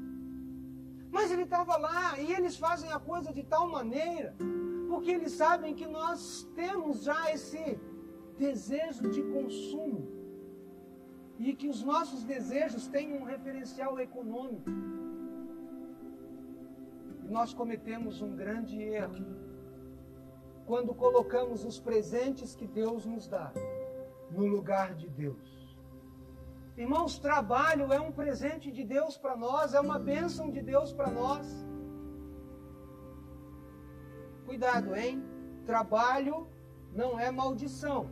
[1.10, 4.34] Mas ele estava lá e eles fazem a coisa de tal maneira,
[4.88, 7.80] porque eles sabem que nós temos já esse
[8.38, 10.11] desejo de consumo
[11.42, 14.70] e que os nossos desejos têm um referencial econômico.
[17.24, 19.26] E nós cometemos um grande erro
[20.64, 23.52] quando colocamos os presentes que Deus nos dá
[24.30, 25.76] no lugar de Deus.
[26.76, 31.10] Irmãos, trabalho é um presente de Deus para nós, é uma bênção de Deus para
[31.10, 31.46] nós.
[34.46, 35.22] Cuidado, hein?
[35.66, 36.46] Trabalho
[36.92, 38.08] não é maldição.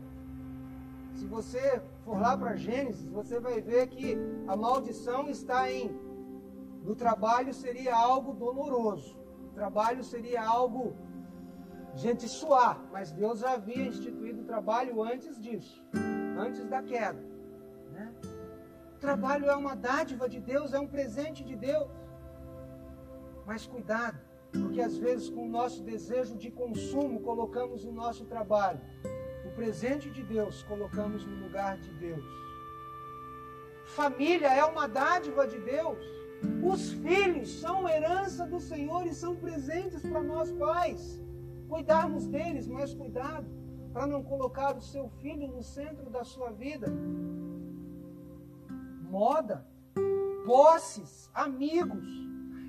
[1.14, 5.98] Se você for lá para Gênesis, você vai ver que a maldição está em
[6.82, 9.18] no trabalho seria algo doloroso.
[9.50, 10.96] O trabalho seria algo
[11.94, 15.84] gente suar, mas Deus já havia instituído o trabalho antes disso,
[16.38, 17.30] antes da queda.
[19.00, 21.88] Trabalho é uma dádiva de Deus, é um presente de Deus.
[23.46, 24.18] Mas cuidado,
[24.52, 28.80] porque às vezes com o nosso desejo de consumo colocamos o nosso trabalho.
[29.60, 32.24] Presente de Deus colocamos no lugar de Deus.
[33.94, 36.02] Família é uma dádiva de Deus.
[36.62, 41.20] Os filhos são herança do Senhor e são presentes para nós pais.
[41.68, 43.46] Cuidarmos deles, mas cuidado
[43.92, 46.90] para não colocar o seu filho no centro da sua vida
[49.10, 49.66] moda,
[50.46, 52.08] posses, amigos.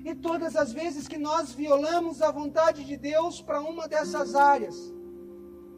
[0.04, 4.92] E todas as vezes que nós violamos a vontade de Deus para uma dessas áreas,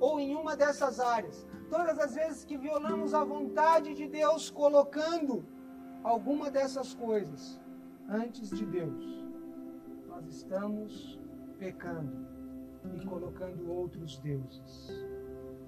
[0.04, 5.46] ou em uma dessas áreas, todas as vezes que violamos a vontade de Deus, colocando
[6.02, 7.58] alguma dessas coisas
[8.06, 9.02] antes de Deus,
[10.06, 11.18] nós estamos
[11.58, 12.16] pecando
[12.94, 14.92] e colocando outros deuses.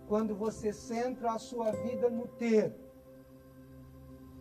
[0.06, 2.74] Quando você centra a sua vida no ter,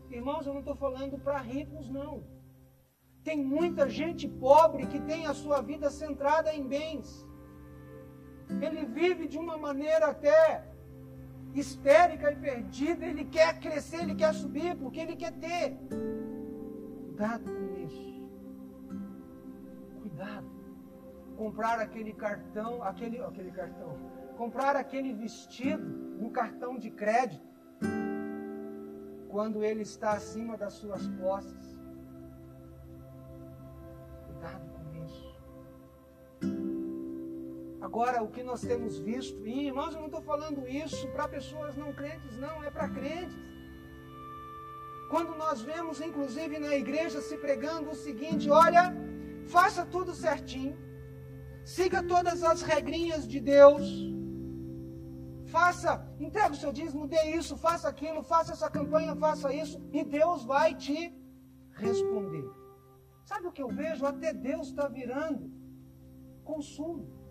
[0.09, 2.21] irmãos, eu não estou falando para ricos, não.
[3.23, 7.24] Tem muita gente pobre que tem a sua vida centrada em bens.
[8.49, 10.63] Ele vive de uma maneira até
[11.53, 13.05] histérica e perdida.
[13.05, 15.77] Ele quer crescer, ele quer subir, porque ele quer ter.
[17.05, 18.23] Cuidado com isso.
[20.01, 20.47] Cuidado.
[21.37, 23.97] Comprar aquele cartão, aquele, aquele cartão.
[24.37, 25.85] Comprar aquele vestido
[26.21, 27.55] no cartão de crédito.
[29.29, 31.77] Quando ele está acima das suas posses.
[34.27, 34.74] Cuidado
[37.85, 41.75] Agora, o que nós temos visto, e irmãos, eu não estou falando isso para pessoas
[41.81, 43.37] não crentes, não, é para crentes.
[45.11, 48.83] Quando nós vemos, inclusive na igreja, se pregando o seguinte: olha,
[49.55, 50.75] faça tudo certinho,
[51.63, 53.83] siga todas as regrinhas de Deus,
[55.55, 60.03] faça, entrega o seu dízimo, dê isso, faça aquilo, faça essa campanha, faça isso, e
[60.03, 60.97] Deus vai te
[61.85, 62.47] responder.
[63.25, 64.07] Sabe o que eu vejo?
[64.07, 65.45] Até Deus está virando
[66.43, 67.24] consumo.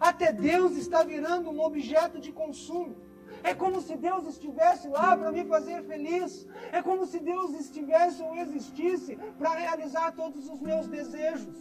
[0.00, 2.96] Até Deus está virando um objeto de consumo.
[3.42, 6.46] É como se Deus estivesse lá para me fazer feliz.
[6.72, 11.58] É como se Deus estivesse ou existisse para realizar todos os meus desejos,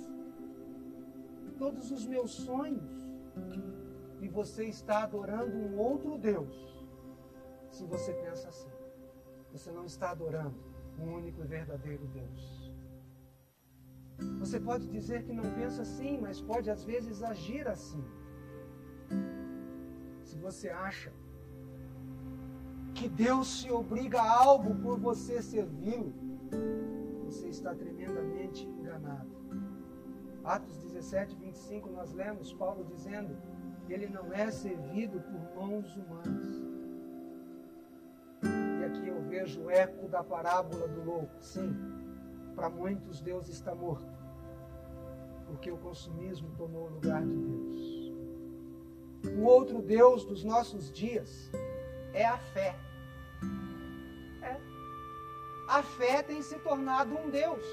[1.57, 2.89] todos os meus sonhos.
[4.21, 6.55] E você está adorando um outro Deus.
[7.69, 8.71] Se você pensa assim,
[9.51, 10.55] você não está adorando
[10.97, 12.73] um único e verdadeiro Deus.
[14.39, 18.03] Você pode dizer que não pensa assim, mas pode às vezes agir assim.
[20.33, 21.13] Se você acha
[22.95, 26.11] que Deus se obriga a algo por você servi-lo,
[27.23, 29.29] você está tremendamente enganado.
[30.43, 33.37] Atos 17, 25, nós lemos Paulo dizendo
[33.87, 36.63] ele não é servido por mãos humanas.
[38.41, 41.35] E aqui eu vejo o eco da parábola do louco.
[41.41, 41.75] Sim,
[42.55, 44.11] para muitos Deus está morto,
[45.45, 47.92] porque o consumismo tomou o lugar de Deus.
[49.31, 51.49] O outro Deus dos nossos dias
[52.13, 52.75] é a fé.
[54.41, 54.57] É.
[55.67, 57.63] A fé tem se tornado um Deus.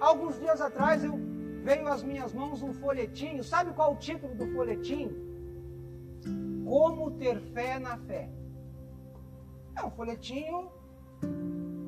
[0.00, 1.18] Alguns dias atrás eu
[1.62, 3.42] veio às minhas mãos um folhetinho.
[3.42, 5.28] Sabe qual é o título do folhetinho?
[6.64, 8.30] Como ter fé na fé.
[9.76, 10.70] É um folhetinho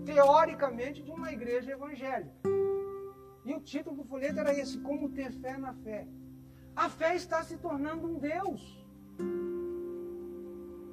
[0.04, 2.34] teoricamente de uma igreja evangélica.
[3.44, 6.06] E o título do folheto era esse: Como ter fé na fé.
[6.74, 8.81] A fé está se tornando um Deus.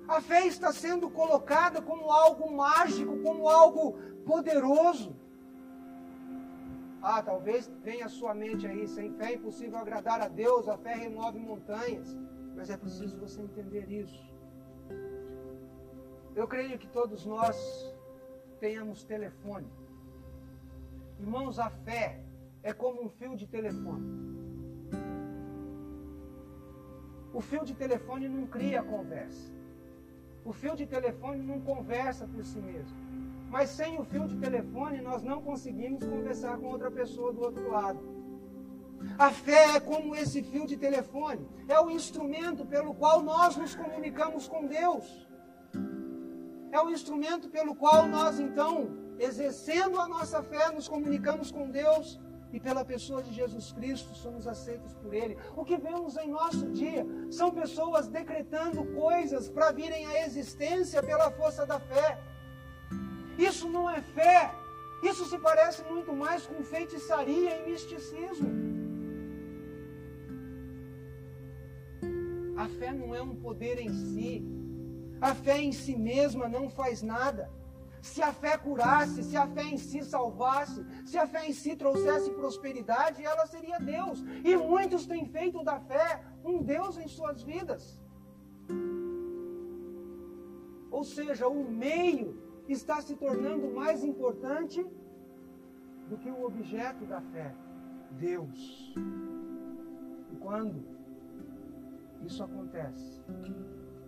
[0.10, 3.94] A fé está sendo colocada como algo mágico, como algo
[4.26, 5.16] poderoso.
[7.00, 10.76] Ah, talvez venha à sua mente aí, sem fé é impossível agradar a Deus, a
[10.80, 12.18] fé remove montanhas.
[12.56, 14.28] Mas é preciso você entender isso.
[16.36, 17.56] Eu creio que todos nós
[18.60, 19.72] tenhamos telefone.
[21.20, 22.20] Irmãos, a fé
[22.64, 24.08] é como um fio de telefone.
[27.32, 29.59] O fio de telefone não cria conversa.
[30.50, 32.98] O fio de telefone não conversa por si mesmo.
[33.52, 37.70] Mas sem o fio de telefone, nós não conseguimos conversar com outra pessoa do outro
[37.70, 38.00] lado.
[39.20, 43.76] A fé é como esse fio de telefone, é o instrumento pelo qual nós nos
[43.76, 45.06] comunicamos com Deus.
[46.72, 48.90] É o instrumento pelo qual nós, então,
[49.20, 52.20] exercendo a nossa fé, nos comunicamos com Deus
[52.52, 55.38] e pela pessoa de Jesus Cristo somos aceitos por Ele.
[55.56, 61.30] O que vemos em nosso dia são pessoas decretando coisas para virem à existência pela
[61.32, 62.20] força da fé.
[63.38, 64.52] Isso não é fé.
[65.04, 68.70] Isso se parece muito mais com feitiçaria e misticismo.
[72.58, 74.44] A fé não é um poder em si.
[75.22, 77.50] A fé em si mesma não faz nada.
[78.02, 81.76] Se a fé curasse, se a fé em si salvasse, se a fé em si
[81.76, 84.24] trouxesse prosperidade, ela seria Deus.
[84.44, 88.00] E muitos têm feito da fé um Deus em suas vidas.
[90.92, 94.86] Ou seja, o meio está se tornando mais importante
[96.10, 97.54] do que o objeto da fé,
[98.12, 98.94] Deus.
[100.32, 100.84] E quando
[102.26, 103.22] isso acontece,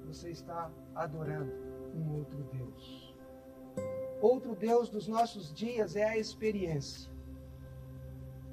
[0.05, 1.51] você está adorando
[1.95, 3.00] um outro Deus.
[4.21, 7.11] Outro Deus dos nossos dias é a experiência.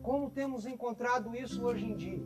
[0.02, 2.22] Como temos encontrado isso hoje em dia?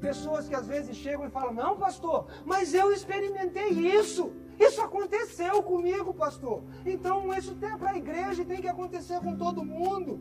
[0.00, 4.32] Pessoas que às vezes chegam e falam: Não, pastor, mas eu experimentei isso.
[4.58, 6.62] Isso aconteceu comigo, pastor.
[6.86, 10.18] Então isso tem para a igreja e tem que acontecer com todo mundo.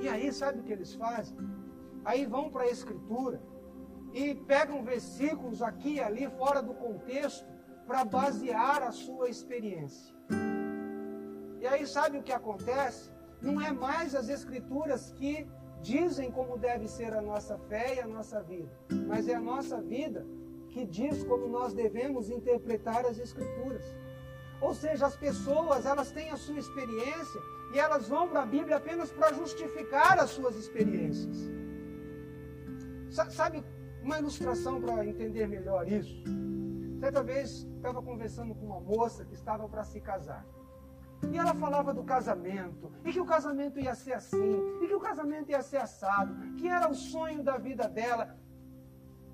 [0.00, 1.36] E aí, sabe o que eles fazem?
[2.04, 3.42] Aí vão para a Escritura
[4.12, 7.46] e pegam versículos aqui e ali, fora do contexto,
[7.86, 10.14] para basear a sua experiência.
[11.60, 13.10] E aí, sabe o que acontece?
[13.40, 15.46] Não é mais as Escrituras que
[15.82, 18.70] dizem como deve ser a nossa fé e a nossa vida,
[19.06, 20.26] mas é a nossa vida
[20.70, 23.84] que diz como nós devemos interpretar as Escrituras.
[24.60, 27.40] Ou seja, as pessoas, elas têm a sua experiência
[27.74, 31.36] e elas vão para a Bíblia apenas para justificar as suas experiências.
[33.30, 33.62] Sabe
[34.02, 36.22] uma ilustração para entender melhor isso?
[36.98, 40.46] Certa vez estava conversando com uma moça que estava para se casar.
[41.30, 45.00] E ela falava do casamento, e que o casamento ia ser assim, e que o
[45.00, 48.36] casamento ia ser assado, que era o sonho da vida dela.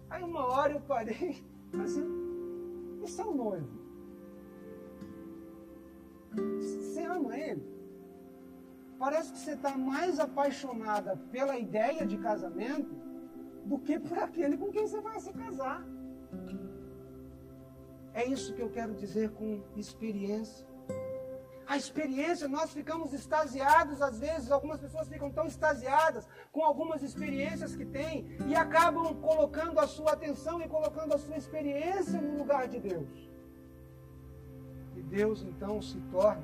[0.08, 1.44] Aí uma hora eu parei
[1.82, 2.06] assim,
[3.02, 3.80] esse é o noivo.
[6.60, 7.80] Você ama ele?
[8.98, 12.94] Parece que você está mais apaixonada pela ideia de casamento
[13.64, 15.84] do que por aquele com quem você vai se casar.
[18.14, 20.70] É isso que eu quero dizer com experiência
[21.70, 27.76] a experiência, nós ficamos extasiados às vezes, algumas pessoas ficam tão extasiadas com algumas experiências
[27.76, 32.66] que têm e acabam colocando a sua atenção e colocando a sua experiência no lugar
[32.66, 33.30] de Deus.
[34.96, 36.42] E Deus então se torna,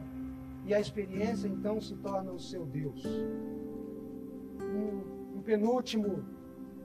[0.65, 3.05] e a experiência então se torna o seu Deus.
[4.63, 6.25] Um, um penúltimo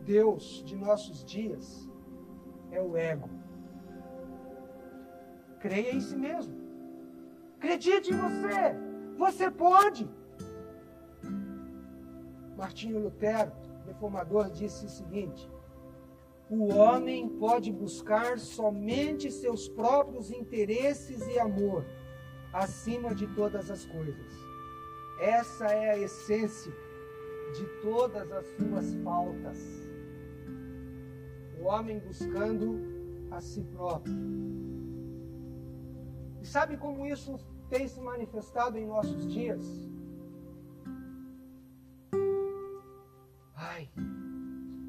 [0.04, 1.88] Deus de nossos dias
[2.72, 3.30] é o ego.
[5.62, 6.56] Creia em si mesmo.
[7.58, 8.76] Acredite em você.
[9.18, 10.10] Você pode.
[12.58, 13.52] Martinho Lutero,
[13.86, 15.50] reformador, disse o seguinte:
[16.50, 21.86] o homem pode buscar somente seus próprios interesses e amor
[22.52, 24.32] acima de todas as coisas.
[25.18, 26.74] Essa é a essência
[27.54, 29.60] de todas as suas faltas.
[31.58, 32.82] O homem buscando
[33.32, 34.51] a si próprio.
[36.52, 37.40] Sabe como isso
[37.70, 39.64] tem se manifestado em nossos dias?
[43.56, 43.90] Ai,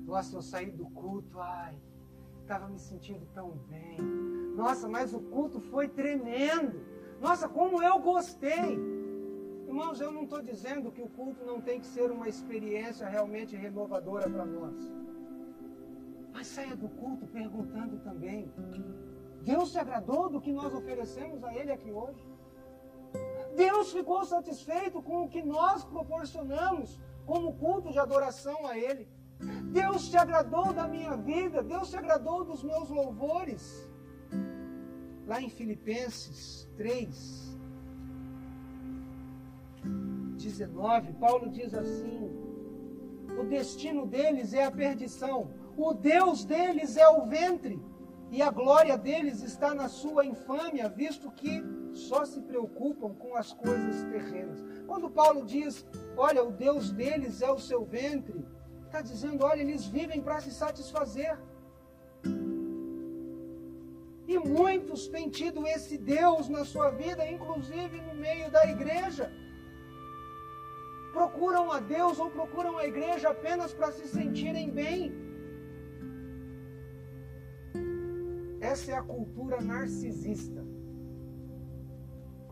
[0.04, 1.80] nossa, eu saí do culto, ai,
[2.40, 3.96] estava me sentindo tão bem.
[4.56, 6.84] Nossa, mas o culto foi tremendo.
[7.20, 8.76] Nossa, como eu gostei.
[9.68, 13.54] Irmãos, eu não estou dizendo que o culto não tem que ser uma experiência realmente
[13.54, 14.92] renovadora para nós.
[16.32, 18.50] Mas saia do culto perguntando também:
[19.44, 22.24] Deus se agradou do que nós oferecemos a Ele aqui hoje?
[23.56, 29.08] Deus ficou satisfeito com o que nós proporcionamos como culto de adoração a Ele.
[29.72, 33.90] Deus se agradou da minha vida, Deus se agradou dos meus louvores.
[35.26, 37.58] Lá em Filipenses 3,
[40.36, 42.30] 19, Paulo diz assim:
[43.38, 47.80] o destino deles é a perdição, o Deus deles é o ventre,
[48.32, 51.62] e a glória deles está na sua infâmia, visto que
[51.92, 54.64] só se preocupam com as coisas terrenas.
[54.86, 58.42] Quando Paulo diz, olha, o Deus deles é o seu ventre,
[58.86, 61.38] está dizendo, olha, eles vivem para se satisfazer.
[64.26, 69.30] E muitos têm tido esse Deus na sua vida, inclusive no meio da igreja.
[71.12, 75.31] Procuram a Deus ou procuram a igreja apenas para se sentirem bem.
[78.62, 80.64] Essa é a cultura narcisista.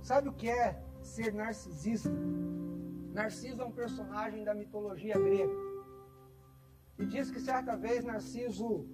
[0.03, 2.11] Sabe o que é ser narcisista?
[3.13, 5.57] Narciso é um personagem da mitologia grega.
[6.99, 8.89] E diz que certa vez Narciso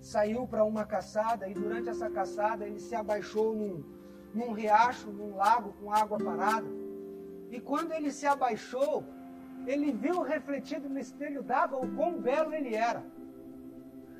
[0.00, 3.84] saiu para uma caçada e durante essa caçada ele se abaixou num,
[4.32, 6.68] num riacho, num lago com água parada.
[7.50, 9.04] E quando ele se abaixou,
[9.66, 13.04] ele viu refletido no espelho d'água o quão belo ele era.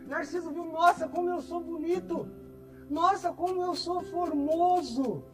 [0.07, 2.29] Narciso viu, nossa, como eu sou bonito!
[2.89, 5.25] Nossa, como eu sou formoso!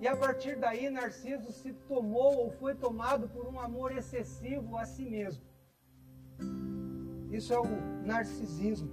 [0.00, 4.84] E a partir daí, Narciso se tomou ou foi tomado por um amor excessivo a
[4.84, 5.42] si mesmo.
[7.30, 7.66] Isso é o
[8.04, 8.90] narcisismo.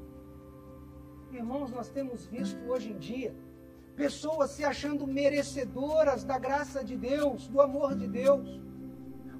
[1.31, 3.35] Irmãos, nós temos visto hoje em dia
[3.95, 8.59] pessoas se achando merecedoras da graça de Deus, do amor de Deus.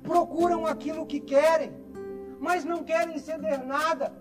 [0.02, 1.74] Procuram aquilo que querem,
[2.40, 4.14] mas não querem ceder nada.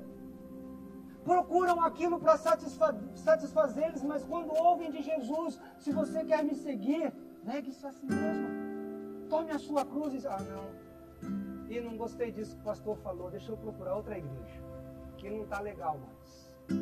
[1.25, 7.12] Procuram aquilo para satisfa satisfazê-los, mas quando ouvem de Jesus, se você quer me seguir,
[7.45, 8.49] Negue-se a si mesmo.
[9.29, 10.27] Tome a sua cruz e.
[10.27, 11.68] Ah, não.
[11.68, 14.62] E não gostei disso que o pastor falou, deixa eu procurar outra igreja,
[15.16, 16.81] que não está legal mais.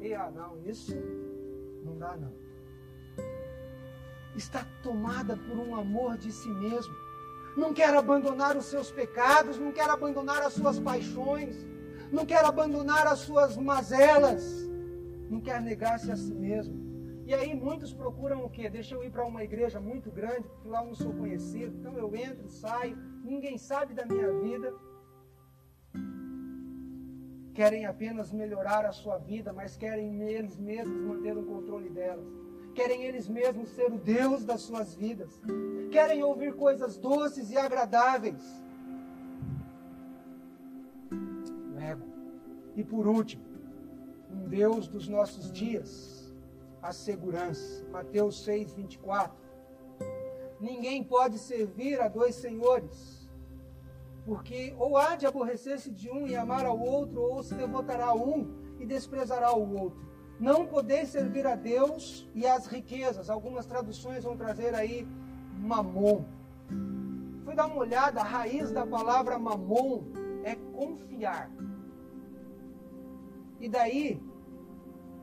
[0.00, 0.94] E ah, não, isso
[1.84, 2.32] não dá não.
[4.36, 6.94] Está tomada por um amor de si mesmo.
[7.56, 11.66] Não quer abandonar os seus pecados, não quer abandonar as suas paixões,
[12.12, 14.44] não quer abandonar as suas mazelas,
[15.30, 16.82] não quer negar-se a si mesmo.
[17.24, 18.68] E aí muitos procuram o quê?
[18.68, 21.96] Deixa eu ir para uma igreja muito grande, porque lá eu não sou conhecido, então
[21.96, 24.74] eu entro, saio, ninguém sabe da minha vida.
[27.54, 32.26] Querem apenas melhorar a sua vida, mas querem eles mesmos manter o controle delas.
[32.74, 35.40] Querem eles mesmos ser o Deus das suas vidas.
[35.90, 38.42] Querem ouvir coisas doces e agradáveis.
[42.74, 43.44] E por último,
[44.30, 46.32] um Deus dos nossos dias,
[46.80, 47.84] a segurança.
[47.90, 49.36] Mateus 6, 24.
[50.60, 53.28] Ninguém pode servir a dois senhores,
[54.24, 58.14] porque ou há de aborrecer-se de um e amar ao outro, ou se devotará a
[58.14, 58.48] um
[58.78, 60.00] e desprezará o outro.
[60.38, 63.28] Não podeis servir a Deus e às riquezas.
[63.28, 65.06] Algumas traduções vão trazer aí
[65.58, 66.24] mamon.
[67.44, 70.04] Fui dar uma olhada, a raiz da palavra mamon
[70.42, 71.50] é confiar.
[73.62, 74.20] E daí,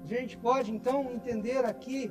[0.01, 2.09] a gente pode então entender aqui: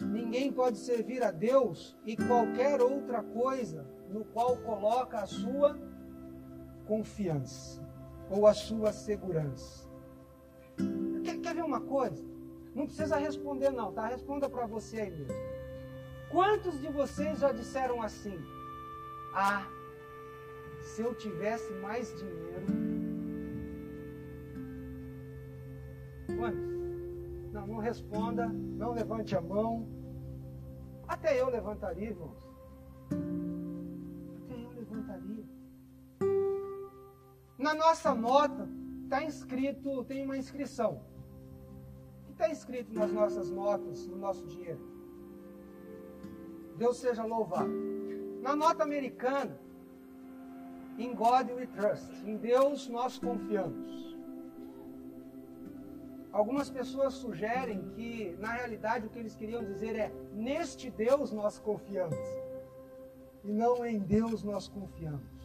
[0.00, 5.78] ninguém pode servir a Deus e qualquer outra coisa no qual coloca a sua
[6.84, 7.80] confiança
[8.28, 9.88] ou a sua segurança.
[11.22, 12.28] Quer, quer ver uma coisa?
[12.74, 14.08] Não precisa responder, não, tá?
[14.08, 15.34] Responda para você aí mesmo.
[16.28, 18.36] Quantos de vocês já disseram assim?
[19.32, 19.64] Ah,
[20.82, 22.79] se eu tivesse mais dinheiro.
[27.52, 29.86] Não, não responda, não levante a mão.
[31.06, 32.38] Até eu levantaria, irmãos.
[34.44, 35.44] Até eu levantaria.
[37.58, 38.68] Na nossa nota
[39.04, 41.02] está inscrito, tem uma inscrição.
[42.22, 44.80] O que está inscrito nas nossas notas, no nosso dinheiro?
[46.76, 47.70] Deus seja louvado.
[48.40, 49.58] Na nota americana,
[50.96, 52.10] em God we trust.
[52.24, 54.09] Em Deus nós confiamos.
[56.32, 61.58] Algumas pessoas sugerem que, na realidade, o que eles queriam dizer é: neste Deus nós
[61.58, 62.16] confiamos.
[63.42, 65.40] E não em Deus nós confiamos.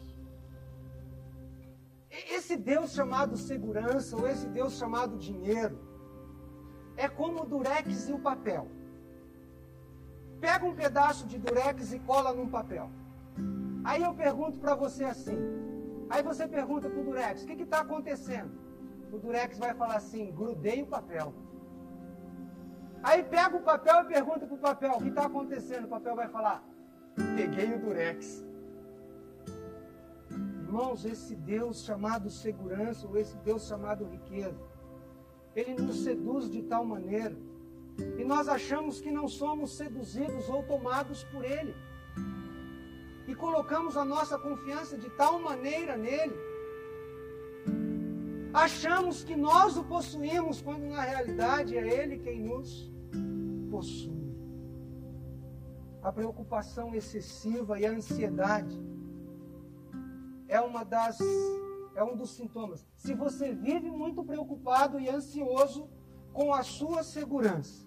[2.30, 5.78] Esse Deus chamado segurança, ou esse Deus chamado dinheiro,
[6.96, 8.68] é como o durex e o papel.
[10.40, 12.90] Pega um pedaço de durex e cola num papel.
[13.84, 15.36] Aí eu pergunto para você assim.
[16.08, 18.65] Aí você pergunta para o durex: o que está acontecendo?
[19.16, 21.32] O durex vai falar assim: grudei o papel.
[23.02, 25.86] Aí pega o papel e pergunta para o papel: o que está acontecendo?
[25.86, 26.62] O papel vai falar:
[27.34, 28.44] peguei o durex.
[30.64, 34.60] Irmãos, esse Deus chamado segurança, ou esse Deus chamado riqueza,
[35.54, 37.36] ele nos seduz de tal maneira,
[38.18, 41.74] e nós achamos que não somos seduzidos ou tomados por ele.
[43.26, 46.36] E colocamos a nossa confiança de tal maneira nele.
[48.56, 52.90] Achamos que nós o possuímos, quando na realidade é ele quem nos
[53.70, 54.34] possui.
[56.02, 58.80] A preocupação excessiva e a ansiedade
[60.48, 61.18] é uma das
[61.94, 62.86] é um dos sintomas.
[62.96, 65.90] Se você vive muito preocupado e ansioso
[66.32, 67.86] com a sua segurança,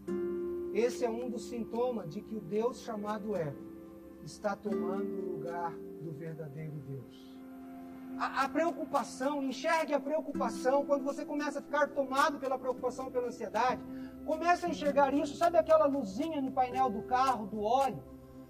[0.72, 3.56] esse é um dos sintomas de que o Deus chamado é
[4.24, 7.29] está tomando o lugar do verdadeiro Deus.
[8.20, 13.28] A, a, preocupação, enxergue a preocupação, quando você começa a ficar tomado pela preocupação, pela
[13.28, 13.82] ansiedade,
[14.26, 18.04] começa a enxergar isso, sabe aquela luzinha no painel do carro, do óleo,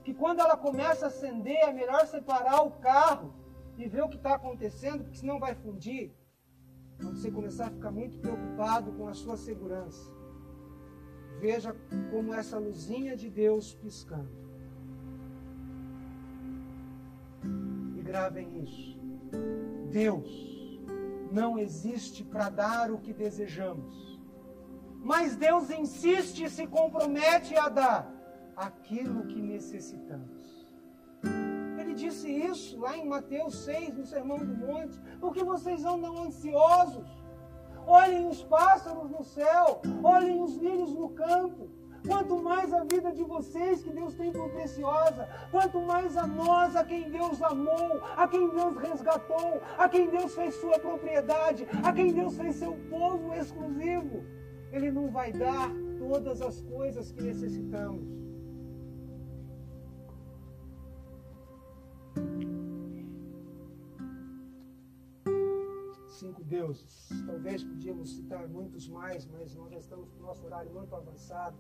[0.03, 3.32] que quando ela começa a acender, é melhor separar o carro
[3.78, 6.11] e ver o que está acontecendo, porque senão vai fundir.
[6.97, 10.11] Quando você começar a ficar muito preocupado com a sua segurança,
[11.39, 11.76] veja
[12.11, 14.30] como essa luzinha de Deus piscando.
[17.95, 18.99] E gravem isso.
[19.89, 20.80] Deus
[21.32, 24.19] não existe para dar o que desejamos,
[24.97, 28.11] mas Deus insiste e se compromete a dar
[28.55, 30.49] aquilo que necessitamos
[31.99, 34.99] disse isso lá em Mateus 6, no Sermão do Monte.
[35.19, 37.07] Por que vocês andam ansiosos?
[37.86, 41.69] Olhem os pássaros no céu, olhem os lírios no campo.
[42.06, 46.76] Quanto mais a vida de vocês que Deus tem por preciosa, quanto mais a nós,
[46.76, 51.91] a quem Deus amou, a quem Deus resgatou, a quem Deus fez sua propriedade, a
[51.91, 54.24] quem Deus fez seu povo exclusivo,
[54.72, 58.20] Ele não vai dar todas as coisas que necessitamos.
[66.20, 67.10] cinco deuses.
[67.26, 71.58] Talvez podíamos citar muitos mais, mas nós já estamos com o nosso horário muito avançado.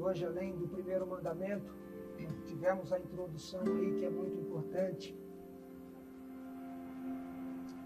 [0.00, 1.72] Hoje, além do primeiro mandamento,
[2.46, 5.16] tivemos a introdução aí que é muito importante.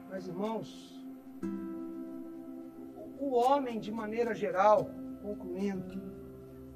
[0.09, 0.69] Mas, irmãos,
[3.19, 4.91] o homem, de maneira geral,
[5.23, 6.01] concluindo,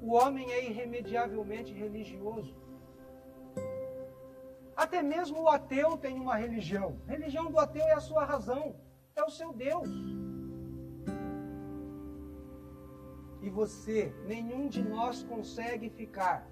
[0.01, 2.55] o homem é irremediavelmente religioso.
[4.75, 6.97] Até mesmo o ateu tem uma religião.
[7.07, 8.75] A religião do ateu é a sua razão,
[9.15, 9.89] é o seu Deus.
[13.41, 16.47] E você, nenhum de nós consegue ficar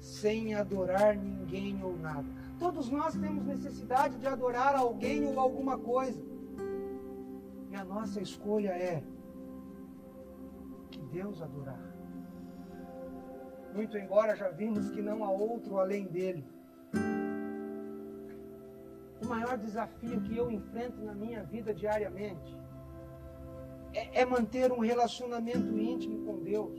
[0.00, 2.26] sem adorar ninguém ou nada.
[2.58, 6.22] Todos nós temos necessidade de adorar alguém ou alguma coisa.
[7.70, 9.02] E a nossa escolha é
[10.90, 11.80] que Deus adorar.
[13.74, 16.44] Muito embora já vimos que não há outro além dele.
[19.22, 22.56] O maior desafio que eu enfrento na minha vida diariamente
[23.96, 26.78] é, é manter um relacionamento íntimo com Deus,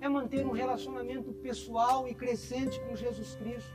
[0.00, 3.72] é manter um relacionamento pessoal e crescente com Jesus Cristo.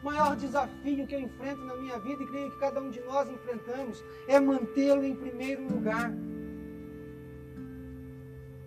[0.00, 3.00] O maior desafio que eu enfrento na minha vida, e creio que cada um de
[3.00, 6.12] nós enfrentamos, é mantê-lo em primeiro lugar.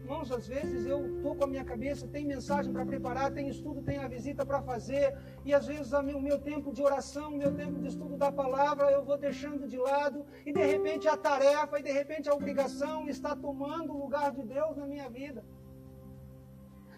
[0.05, 3.81] Irmãos, às vezes eu estou com a minha cabeça, tem mensagem para preparar, tem estudo,
[3.81, 7.51] tem a visita para fazer, e às vezes o meu tempo de oração, o meu
[7.51, 11.79] tempo de estudo da palavra, eu vou deixando de lado, e de repente a tarefa,
[11.79, 15.43] e de repente a obrigação está tomando o lugar de Deus na minha vida.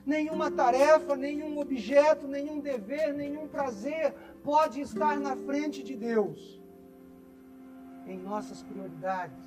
[0.05, 6.61] Nenhuma tarefa, nenhum objeto, nenhum dever, nenhum prazer pode estar na frente de Deus.
[8.05, 9.45] Em nossas prioridades,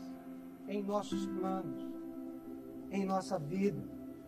[0.67, 1.90] em nossos planos
[2.91, 3.83] em nossa vida,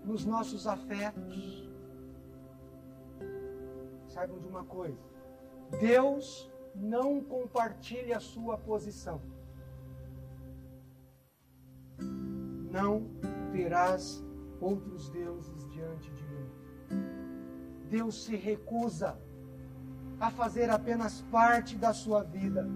[0.05, 1.71] nos nossos afetos.
[4.09, 4.99] Saibam de uma coisa:
[5.81, 9.21] Deus não compartilha a sua posição.
[12.71, 13.07] Não
[13.53, 14.25] terás
[14.61, 16.51] outros deuses diante de mim.
[17.89, 19.19] Deus se recusa
[20.19, 22.67] a fazer apenas parte da sua vida.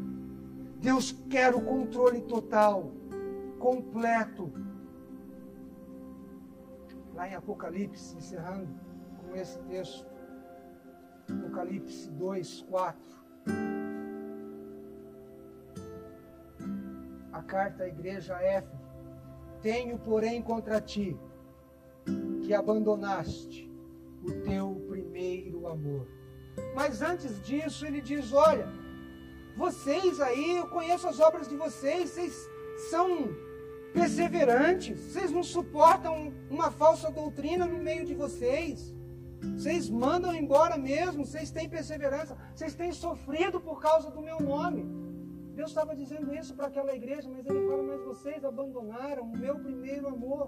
[0.79, 2.93] Deus quer o controle total,
[3.59, 4.53] completo
[7.17, 8.69] lá em Apocalipse, encerrando
[9.19, 10.07] com esse texto,
[11.29, 13.01] Apocalipse 2, 4.
[17.33, 18.87] A carta à igreja Éfeso.
[19.63, 21.19] Tenho, porém, contra ti
[22.43, 23.69] que abandonaste
[24.23, 26.07] o teu primeiro amor.
[26.75, 28.69] Mas antes disso, ele diz: Olha,
[29.57, 32.49] vocês aí, eu conheço as obras de vocês, vocês
[32.91, 33.35] são
[33.99, 34.99] perseverantes.
[35.07, 36.13] Vocês não suportam
[36.57, 38.95] uma falsa doutrina no meio de vocês.
[39.57, 44.83] Vocês mandam embora mesmo, vocês têm perseverança, vocês têm sofrido por causa do meu nome.
[45.59, 49.57] Deus estava dizendo isso para aquela igreja, mas ele fala: Mas vocês abandonaram o meu
[49.67, 50.47] primeiro amor.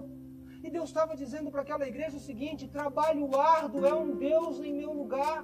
[0.63, 4.73] E Deus estava dizendo para aquela igreja o seguinte: trabalho árduo é um Deus em
[4.81, 5.39] meu lugar.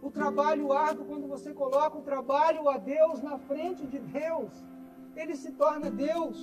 [0.00, 4.52] O trabalho árduo, quando você coloca o trabalho a Deus na frente de Deus,
[5.18, 6.38] ele se torna Deus.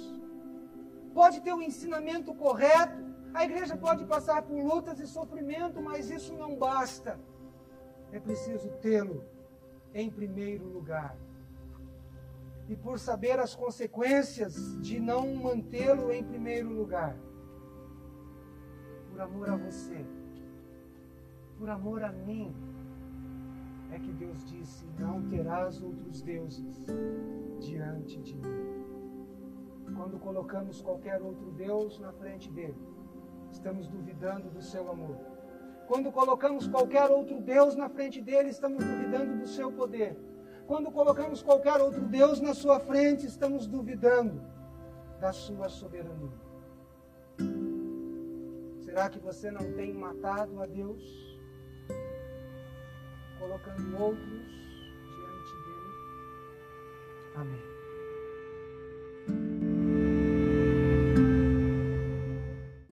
[1.13, 3.03] Pode ter o um ensinamento correto,
[3.33, 7.17] a igreja pode passar por lutas e sofrimento, mas isso não basta.
[8.11, 9.23] É preciso tê-lo
[9.93, 11.17] em primeiro lugar.
[12.67, 17.15] E por saber as consequências de não mantê-lo em primeiro lugar,
[19.09, 20.05] por amor a você,
[21.57, 22.53] por amor a mim,
[23.95, 26.85] é que Deus disse: Não terás outros deuses
[27.59, 28.75] diante de mim.
[29.95, 32.75] Quando colocamos qualquer outro Deus na frente dele,
[33.51, 35.17] estamos duvidando do seu amor.
[35.87, 40.17] Quando colocamos qualquer outro Deus na frente dele, estamos duvidando do seu poder.
[40.67, 44.41] Quando colocamos qualquer outro Deus na sua frente, estamos duvidando
[45.21, 46.43] da sua soberania.
[48.81, 51.34] Será que você não tem matado a Deus?
[53.39, 54.45] Colocando outros
[55.15, 55.93] diante dele?
[57.35, 57.74] Amém.